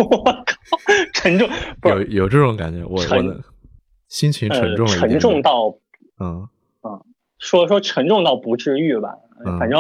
[0.09, 0.55] 我靠，
[1.13, 1.49] 沉重
[1.81, 3.41] 不有是有这种感觉，我沉我的
[4.07, 4.85] 心情沉重。
[4.87, 5.75] 沉重到
[6.19, 6.47] 嗯
[6.83, 7.01] 嗯
[7.39, 9.79] 说说沉重到不至于吧，嗯反正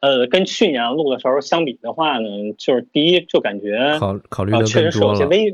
[0.00, 2.28] 呃，跟去年录的时候相比的话呢，
[2.58, 4.98] 就是第一就感觉考考虑啊，的确实是。
[5.00, 5.52] 有些危，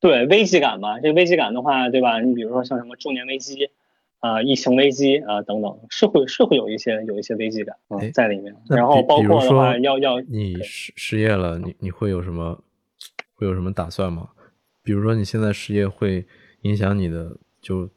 [0.00, 0.98] 对危机感吧。
[1.00, 2.20] 这危机感的话，对吧？
[2.20, 3.68] 你比如说像什么中年危机
[4.20, 7.76] 啊、疫情危机啊、等等，是会是会有一些有一些危机感
[8.14, 8.56] 在里面。
[8.68, 12.58] 然后包括的话，要要你失失业了，你你会有什么
[13.38, 14.28] 会有什么打算吗？
[14.82, 16.26] 比如说你现在失业会
[16.62, 17.88] 影响你的就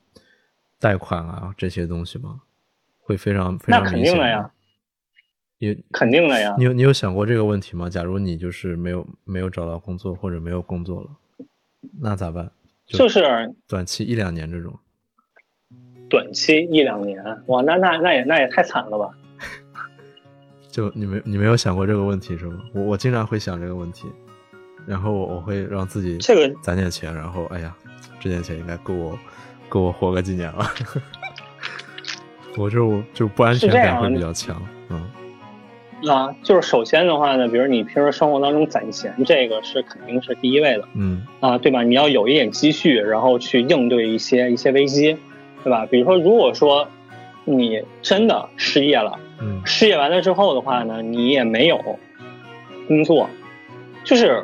[0.80, 2.42] 贷款啊这些东西吗？
[3.00, 4.52] 会非常非那肯常明显的呀。
[5.58, 6.64] 也肯定的呀你。
[6.64, 7.90] 有你有想过这个问题吗？
[7.90, 11.10] 假如你就是没有没有找到工作或者没有工作了，
[12.00, 12.52] 那咋办？
[12.86, 13.22] 就是
[13.68, 14.78] 短期一两年这种，
[16.10, 19.10] 短期一两年，哇，那那那也那也太惨了吧？
[20.70, 22.60] 就你没你没有想过这个问题是吗？
[22.74, 24.08] 我我经常会想这个问题，
[24.88, 27.74] 然后我我会让自己这个攒点钱，然后哎呀，
[28.20, 29.18] 这点钱应该够我
[29.70, 30.66] 够我活个几年了。
[32.58, 35.10] 我就就不安全感会比较强，嗯
[36.10, 41.84] 啊，就是首先的话呢，比如你平时生活当中攒钱，这个是肯定是第一位的嗯啊，对吧？
[41.84, 45.16] 你要有一点积蓄，然后去应对一些一些危机，
[45.64, 45.86] 对吧？
[45.86, 46.88] 比如说，如果说
[47.46, 51.80] 你真的失业了，嗯失业完了之后的话呢，你也没有
[52.88, 53.30] 工作，
[54.04, 54.44] 就是，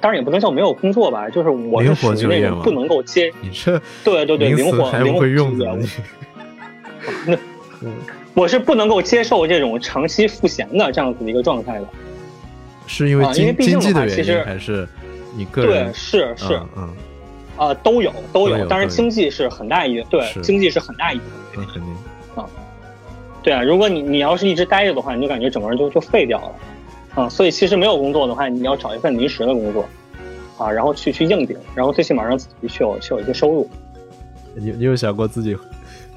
[0.00, 5.88] 当然也不能叫没有工作吧，就是我是属于那种不能够接，你这对对对，灵活灵活会用呢就业，
[7.26, 7.38] 你
[8.34, 11.86] 我我是不能够接受这种长期赋闲的这样子的一个状态的。
[12.86, 14.88] 是因为经啊因为毕竟经济的原因，的话其实还是
[15.36, 21.64] 你个对？，是是嗯嗯，啊、都有都都有有，当然经济是很大一对经济是很大一部分。
[21.66, 21.92] 那肯定。
[23.42, 26.54] 对啊，如果你你要是一直待着的话，你就感觉整个人就就废掉了，
[27.14, 29.88] 啊，所以其实没有工作的话，你要找一份临时的工作，
[30.56, 33.68] 啊，然后去去应顶，然后最起码让自己去有去有一些收入。
[34.54, 35.56] 你你有想过自己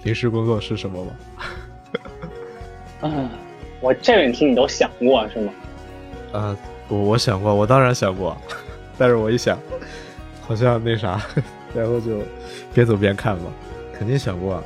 [0.04, 1.12] 临时工作是什么吗？
[3.10, 3.30] 啊，
[3.80, 5.54] 我这个问题你都想过是吗？
[6.34, 8.38] 啊，我我想过，我当然想过，
[8.98, 9.58] 但是我一想，
[10.42, 11.20] 好像那啥，
[11.74, 12.20] 然后就
[12.74, 13.46] 边走边看吧，
[13.94, 14.64] 肯定想过啊。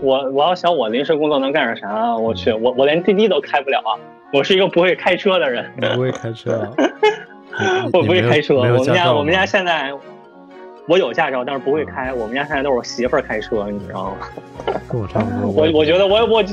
[0.00, 2.16] 我我要想我临时工作能干点啥？
[2.16, 3.98] 我去，我我连滴滴都开不了啊！
[4.32, 6.70] 我是一个不会开车的人， 你不会开车啊？
[7.92, 8.56] 我不会开车。
[8.56, 9.92] 我们家我们家现在
[10.88, 12.12] 我有驾照，但是不会开。
[12.12, 14.16] 我们家现在都是我媳妇儿开车，你知道吗？
[14.88, 15.50] 跟我差不多。
[15.50, 16.44] 我我觉得我我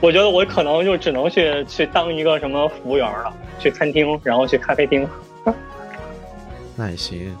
[0.00, 5.06] 我觉得我可能就只能去去当一个什么服务员了，去餐厅，然后去咖啡厅，
[6.76, 7.36] 那也行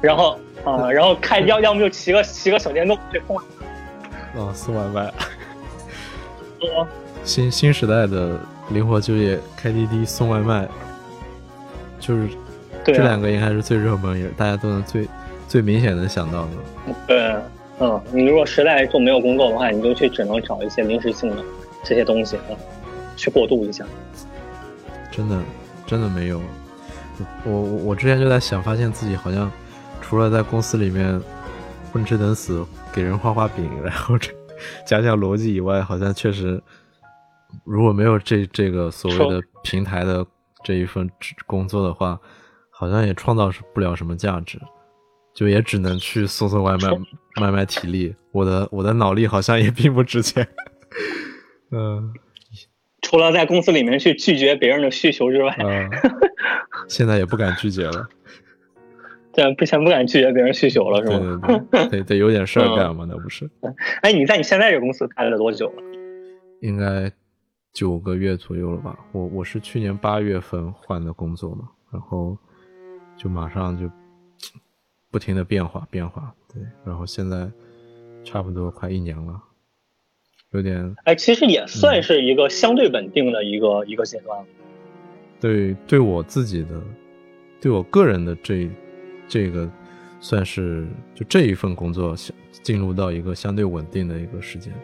[0.00, 3.36] 然后啊、然后开要要么就骑个骑个小电动去送
[4.36, 5.10] 哦，送外卖。
[6.60, 6.86] 车。
[7.24, 8.38] 新新时代的
[8.70, 10.68] 灵活就业，开滴滴送外卖，
[11.98, 12.28] 就是
[12.84, 15.06] 对啊这两，个应该是最热门，也是大家都能最
[15.46, 16.94] 最明显的想到的。
[17.06, 17.36] 对，
[17.78, 21.42] 嗯，你如果实在做没有工作的话，你就去只能找一些临时性的
[21.84, 22.56] 这些东西啊，
[23.16, 23.84] 去过渡一下。
[25.12, 25.38] 真的
[25.86, 26.40] 真的没有。
[27.44, 29.50] 我我我之前就在想，发现自己好像
[30.00, 31.20] 除了在公司里面
[31.92, 34.30] 混吃等死，给人画画饼，然后这
[34.86, 36.62] 讲讲逻辑以外，好像确实
[37.64, 40.26] 如果没有这这个所谓的平台的
[40.64, 42.18] 这一份职工作的话，
[42.70, 44.58] 好像也创造不了什么价值，
[45.34, 46.88] 就也只能去送送外卖，
[47.40, 48.14] 卖卖体力。
[48.32, 50.46] 我的我的脑力好像也并不值钱。
[51.72, 52.12] 嗯
[53.02, 55.88] 除了在公司里面去拒绝别人的需求之外，嗯，
[56.88, 58.08] 现在也不敢拒绝了。
[59.32, 61.40] 对，不想不敢拒绝别人需求了，是对吗？
[61.72, 63.06] 对对，得得有点事儿干嘛？
[63.08, 63.48] 那不是？
[64.02, 65.82] 哎，你在你现在这个公司待了多久了？
[66.60, 67.10] 应该
[67.72, 68.98] 九个月左右了吧？
[69.12, 72.36] 我我是去年八月份换的工作嘛，然后
[73.16, 73.90] 就马上就
[75.10, 77.50] 不停的变化变化，对，然后现在
[78.24, 79.40] 差不多快一年了，
[80.52, 84.46] 有点哎，其实也算是一个相对稳定的一个、一个阶段了。
[85.40, 86.82] 对对我自己的，
[87.60, 88.68] 对我个人的这
[89.26, 89.70] 这个
[90.20, 94.74] 算是就这一份工作相进入到一个相对稳定的一个时间，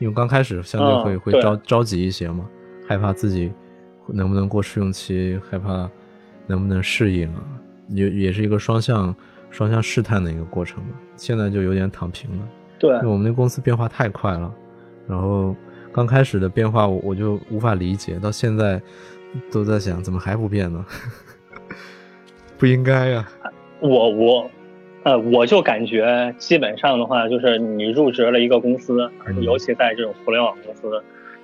[0.00, 2.44] 因为刚开始相对会、嗯会着着急一些嘛，
[2.88, 3.52] 害怕自己
[4.08, 5.88] 能不能过试用期，害怕
[6.48, 7.42] 能不能适应啊，
[7.88, 9.14] 也也是一个双向
[9.50, 10.90] 双向试探的一个过程嘛。
[11.16, 12.48] 现在就有点躺平了。
[12.78, 14.52] 对因为我们那公司变化太快了，
[15.06, 15.54] 然后
[15.92, 18.80] 刚开始的变化我我就无法理解，到现在
[19.52, 20.84] 都在想怎么还不变呢？
[22.56, 23.28] 不应该呀、
[23.80, 24.50] 我我，
[25.02, 31.02] 呃，我就感觉基本上的话，就是你入职了一个公司，而且嗯尤其在这种互联网公司，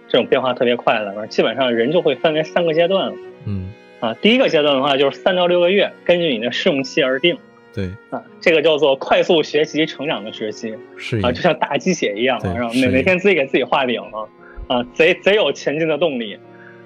[0.09, 3.15] 这种变化特别快的，基本上人就会分为三个阶段了
[3.47, 4.13] 嗯，啊。
[4.15, 7.39] 第一个阶段的话，就是三到六个月，根据你的试用期而定
[7.75, 16.39] 对，啊，这个叫做快速学习成长的时期是啊，就像打鸡血一样，然后每每天自己给自己画饼啊，啊，贼贼有前进的动力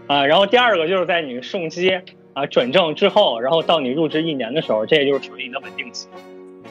[0.07, 0.25] 啊。
[0.25, 2.01] 然后第二个就是在你试用期
[2.33, 6.09] 啊转正之后，然后到你入职一年的时候，这也就是属于你的稳定期。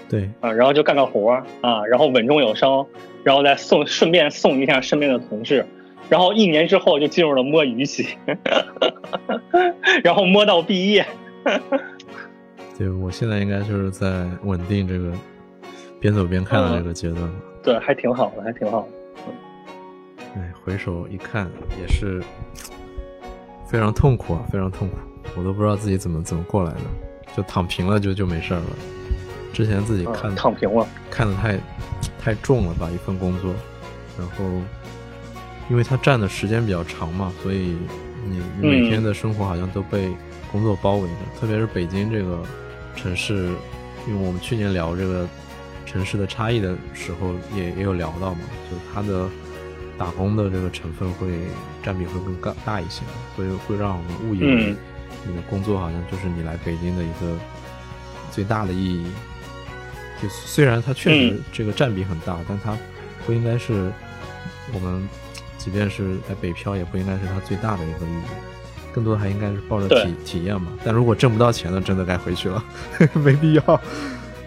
[0.10, 2.86] 对，啊，然后就干干活儿啊，然后稳中有升，
[3.24, 5.64] 然后再送顺便送一下身边的同事，
[6.10, 8.08] 然后一年之后就进入了摸鱼期，
[10.04, 11.06] 然后摸到毕业。
[12.78, 15.12] 对我现在应该就是在稳定这个
[16.00, 17.34] 边走边看的这个阶段吧。
[17.62, 18.88] 对，还挺好的，还挺好的。
[20.36, 21.50] 哎，回首一看
[21.82, 22.24] 也是
[23.68, 24.96] 非常痛苦啊，非常痛苦，
[25.38, 26.80] 我都不知道自己怎么怎么过来的，
[27.36, 28.66] 就躺平了就就没事儿了。
[29.54, 30.88] 之前自己啊看、躺平了。
[31.10, 31.60] 看的太
[32.22, 33.54] 太重了吧一份工作，
[34.18, 34.44] 然后
[35.70, 37.76] 因为它占的时间比较长嘛，所以
[38.26, 40.12] 你你每天的生活好像都被
[40.52, 42.40] 工作包围着，特别是北京这个
[42.96, 43.50] 城市，
[44.08, 45.28] 因为我们去年聊这个
[45.86, 49.30] 城市的差异的时候也也有聊到嘛，就是它的
[49.98, 51.28] 打工的这个成分会
[51.84, 53.02] 占比会更大大一些，
[53.36, 54.78] 所以会让我们误以为嗯
[55.28, 57.38] 你的工作好像就是你来北京的一个
[58.32, 59.06] 最大的意义。
[60.22, 62.78] 就虽然它确实嗯这个占比很大，但它
[63.26, 63.92] 不应该是
[64.74, 65.08] 我们
[65.58, 68.24] 即便是在北漂，也不应该是它最大的一个意义。
[68.92, 70.72] 更多的还应该是抱着体体验嘛。
[70.84, 72.64] 但如果挣不到钱了，真的该回去了，
[73.14, 73.82] 没必要。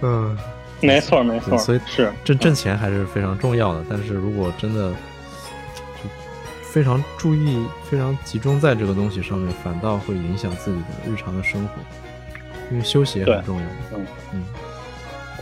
[0.00, 0.36] 嗯，
[0.80, 3.84] 没错，没错，所以是挣挣钱还是非常重要的。
[3.88, 6.10] 但是如果真的就
[6.62, 11.74] 非常注意、非常集中在这个东西上面，反倒会影响自己的日常的生活，
[12.72, 13.66] 因为休息也很重要。
[14.32, 14.44] 嗯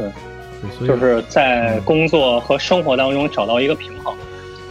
[0.00, 4.14] 对，所以就是在工作和生活当中找到一个平衡。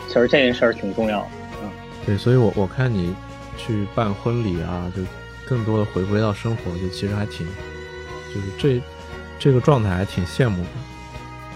[0.08, 1.28] 其实这件事儿挺重要的。
[1.62, 1.70] 嗯
[2.06, 3.14] 对，所以我我看你
[3.58, 5.04] 去办婚礼啊，就
[5.48, 7.46] 更多的回归到生活，就其实还挺，
[8.34, 8.82] 就是这
[9.38, 10.70] 这个状态还挺羡慕的。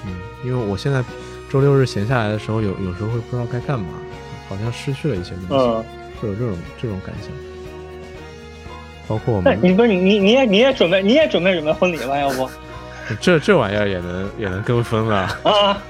[0.05, 0.15] 嗯，
[0.45, 1.03] 因为我现在
[1.49, 3.87] 周六日闲下来的时候，有有时候会不知道该干嘛，
[4.47, 5.85] 好像失去了一些东西，嗯，
[6.21, 7.31] 会有这种这种感想。
[9.07, 12.17] 包括我们那你不是你你你也你也准备你也准备准备婚礼吧？
[12.19, 12.49] 要不
[13.19, 15.29] 这这玩意儿也能也能跟风啊？
[15.43, 15.81] 啊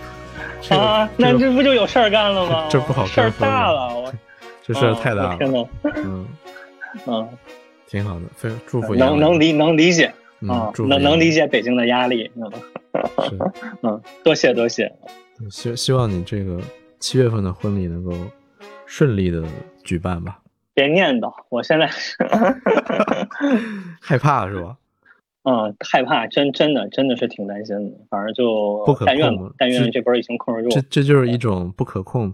[0.62, 2.68] 这个啊，那这不就有事儿干了吗？
[2.72, 4.14] 这不好事儿大了，我
[4.64, 5.68] 这事儿太大了。
[5.96, 6.28] 嗯，
[7.06, 7.30] 嗯，
[7.88, 12.50] 挺好的，非常祝福能能理能理解嗯啊，能能理解北京的压力，嗯
[13.30, 13.38] 是。
[13.82, 14.92] 嗯，多谢多谢，
[15.52, 16.60] 希希望你这个
[17.00, 18.12] 七月份的婚礼能够
[18.86, 19.44] 顺利的
[19.84, 20.40] 举办吧。
[20.74, 21.88] 别念叨，我现在
[24.02, 24.76] 害怕是吧？
[25.44, 30.82] 嗯害怕，真真的真的是挺担心的，反正就不可但愿，吧但愿这这波疫情控制住这。
[30.90, 32.34] 这就是一种不可控、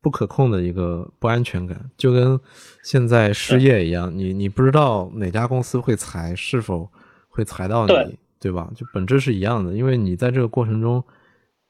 [0.00, 2.38] 不可控的一个不安全感，就跟
[2.82, 6.90] 现在失业一样，你你不知道哪家公司会裁，是否
[7.28, 8.70] 会裁到你，对对吧？
[8.74, 11.02] 就本质是一样的，因为你在这个过程中，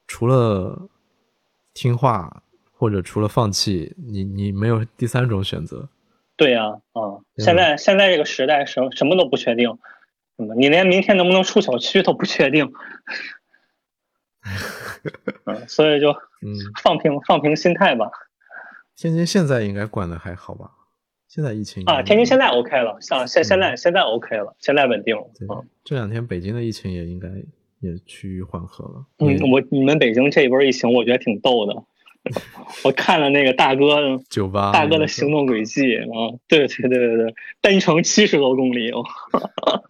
[0.07, 0.89] 除了
[1.73, 5.87] 听话或者除了放弃，你你没有第三种选择。
[6.35, 9.77] 对呀、啊，对现在现在这个时代什什么都不确定，嗯，
[10.37, 12.71] 你连明天能不能出小区都不确定，
[15.45, 18.09] 嗯，所以就嗯，放平放平心态吧。
[18.95, 20.71] 天津现在应该管的还好吧？
[21.27, 25.23] 现在疫情啊，天津现在 OK 了，像现现在现在 OK 了，现在稳定了。
[25.83, 27.29] 这两天北京的疫情也应该
[27.79, 29.05] 也趋于缓和了。
[29.19, 31.83] 嗯，我你们北京这一波疫情，我觉得挺逗的。
[32.85, 39.03] 我看了那个大哥酒吧大哥的行动轨迹啊，对对对对对，单程七十多公里哦，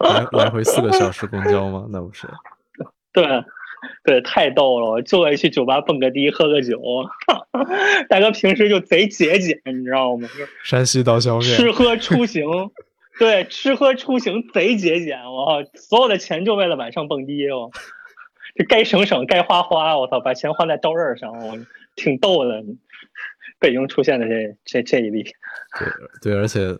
[0.00, 1.86] 来来回四个小时公交吗？
[1.90, 2.26] 那不是。
[3.12, 3.26] 对
[4.04, 6.80] 对，太逗了，我就爱去酒吧蹦个迪，喝个酒。
[8.08, 10.28] 大哥平时就贼节俭，你知道吗？
[10.64, 12.44] 山西刀削面，吃喝出行，
[13.18, 17.70] 对，吃喝出行贼节俭，我所有的钱就为了晚上蹦迪，哦
[18.54, 21.58] 这该省省，该花花，我操，把钱花在刀刃上，我
[21.96, 22.64] 挺逗的。
[23.58, 25.22] 北京出现的这这这一例，
[25.78, 26.76] 对对，而且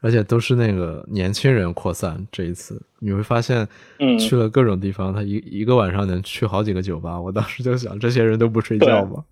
[0.00, 2.26] 而且都是那个年轻人扩散。
[2.32, 7.20] 这一次你会发现，嗯去了各种地方，他一一个晚上能去好几个酒吧。
[7.20, 9.24] 我当时就想，这些人都不睡觉吗？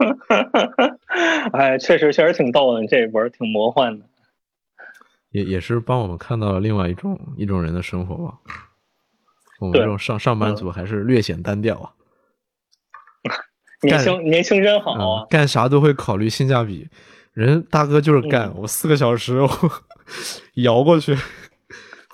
[1.52, 4.04] 哎，确实确实挺逗的，这一波挺魔幻的。
[5.30, 8.38] 也也是帮我们看到了另外一种一种人的生活吧。
[9.60, 11.92] 我们这种上上班族还是略显单调啊，
[13.82, 15.26] 年轻年轻真好嗯啊，！
[15.30, 16.88] 干啥都会考虑性价比。
[17.32, 19.48] 人大哥就是干，嗯我四个小时我
[20.62, 21.16] 摇过去，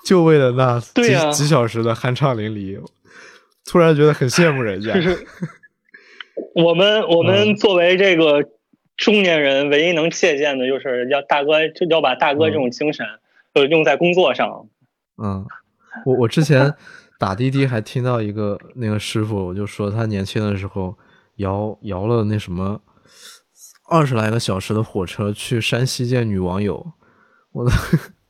[0.05, 2.79] 就为了那几、对几小时的酣畅淋漓。
[3.65, 5.27] 突然觉得很羡慕人家，就是
[6.55, 8.41] 我们我们嗯作为这个
[8.95, 13.05] 中年人，唯一能借鉴的就是要大哥，就要把大哥这种精神，
[13.53, 14.67] 呃，用在工作上。
[15.21, 15.45] 嗯，
[16.05, 16.73] 我我之前
[17.19, 20.97] 打滴滴还听到一个那个师傅，我就说他年轻的时候
[21.37, 22.81] 摇摇了那什么
[23.89, 26.93] 二十来个小时的火车去山西见女网友，
[27.53, 27.71] 我的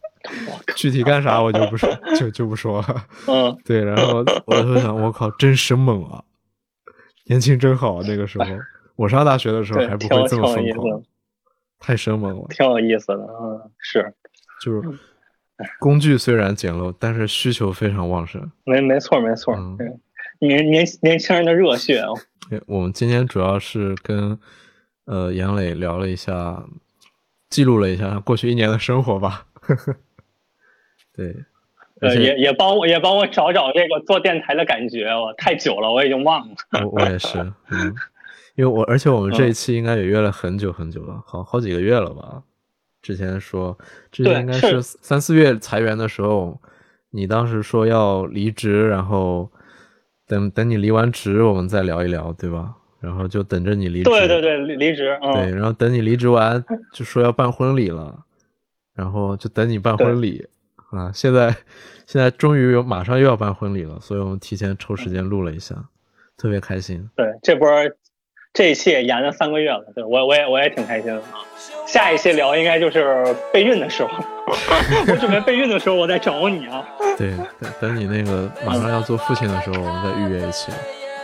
[0.76, 1.90] 具体干啥我就不说
[2.20, 3.08] 就就不说了。
[3.28, 6.24] 嗯， 对，然后我就想，我靠，真生猛啊！
[7.26, 8.46] 年轻真好，那个时候
[8.96, 11.04] 我上大学的时候，还不会这么疯狂，
[11.80, 12.46] 太生猛了。
[12.50, 13.16] 挺有意思的。
[13.16, 14.14] 嗯，是
[14.62, 14.82] 就是
[15.80, 18.52] 工具虽然简陋，但是需求非常旺盛。
[18.64, 19.56] 没没错没错。
[19.56, 19.78] 嗯
[20.40, 22.04] 年年年轻人的热血，
[22.66, 24.38] 我们今天主要是跟
[25.06, 26.64] 呃杨磊聊了一下，
[27.50, 29.46] 记录了一下他过去一年的生活吧。
[31.14, 31.36] 对，
[32.00, 35.08] 而呃，也也帮我也帮我找找这个做电台的感觉。
[35.08, 36.56] 我太久了，我已经忘了。
[36.84, 37.40] 我我也是，
[37.70, 37.96] 嗯，
[38.56, 42.44] 因为我而且我们嗯这一期应该也约了很久很久了，好好几个月了吧？
[43.02, 43.78] 之前说，
[44.12, 46.60] 之前应该是是三四月裁员的时候，
[47.12, 49.50] 你当时说要离职，然后
[50.28, 52.76] 等等你离完职，我们再聊一聊，对吧？
[53.00, 55.18] 然后就等着你离职，对对对，离离职。
[55.22, 58.26] 嗯，对，然后等你离职完，就说要办婚礼了，
[58.96, 60.48] 然后就等你办婚礼
[60.90, 61.12] 啊。
[61.14, 61.56] 现在
[62.08, 65.76] 现在终于有马上又要办婚礼了，所以我们提前抽时间录了一下，
[66.36, 67.08] 特别开心。
[67.16, 67.96] 对，这波儿
[68.54, 71.46] 这一期也延了三个月了，对我我也我也挺开心的啊。
[71.86, 74.10] 下一期聊应该就是备孕的时候，
[75.08, 76.84] 我准备备孕的时候我再找你啊。
[77.18, 77.32] 对，
[77.62, 80.72] 等等你那个马上要做父亲的时候，我们再预约一期。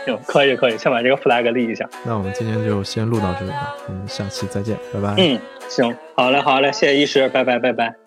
[0.06, 1.88] 行，可以可以，先把这个 flag 立一下。
[2.04, 5.14] 那我们今天就先录到这里吧，我们下期再见，拜拜。
[5.16, 8.03] 嗯，行，好嘞好嘞，谢谢医师，拜拜拜拜。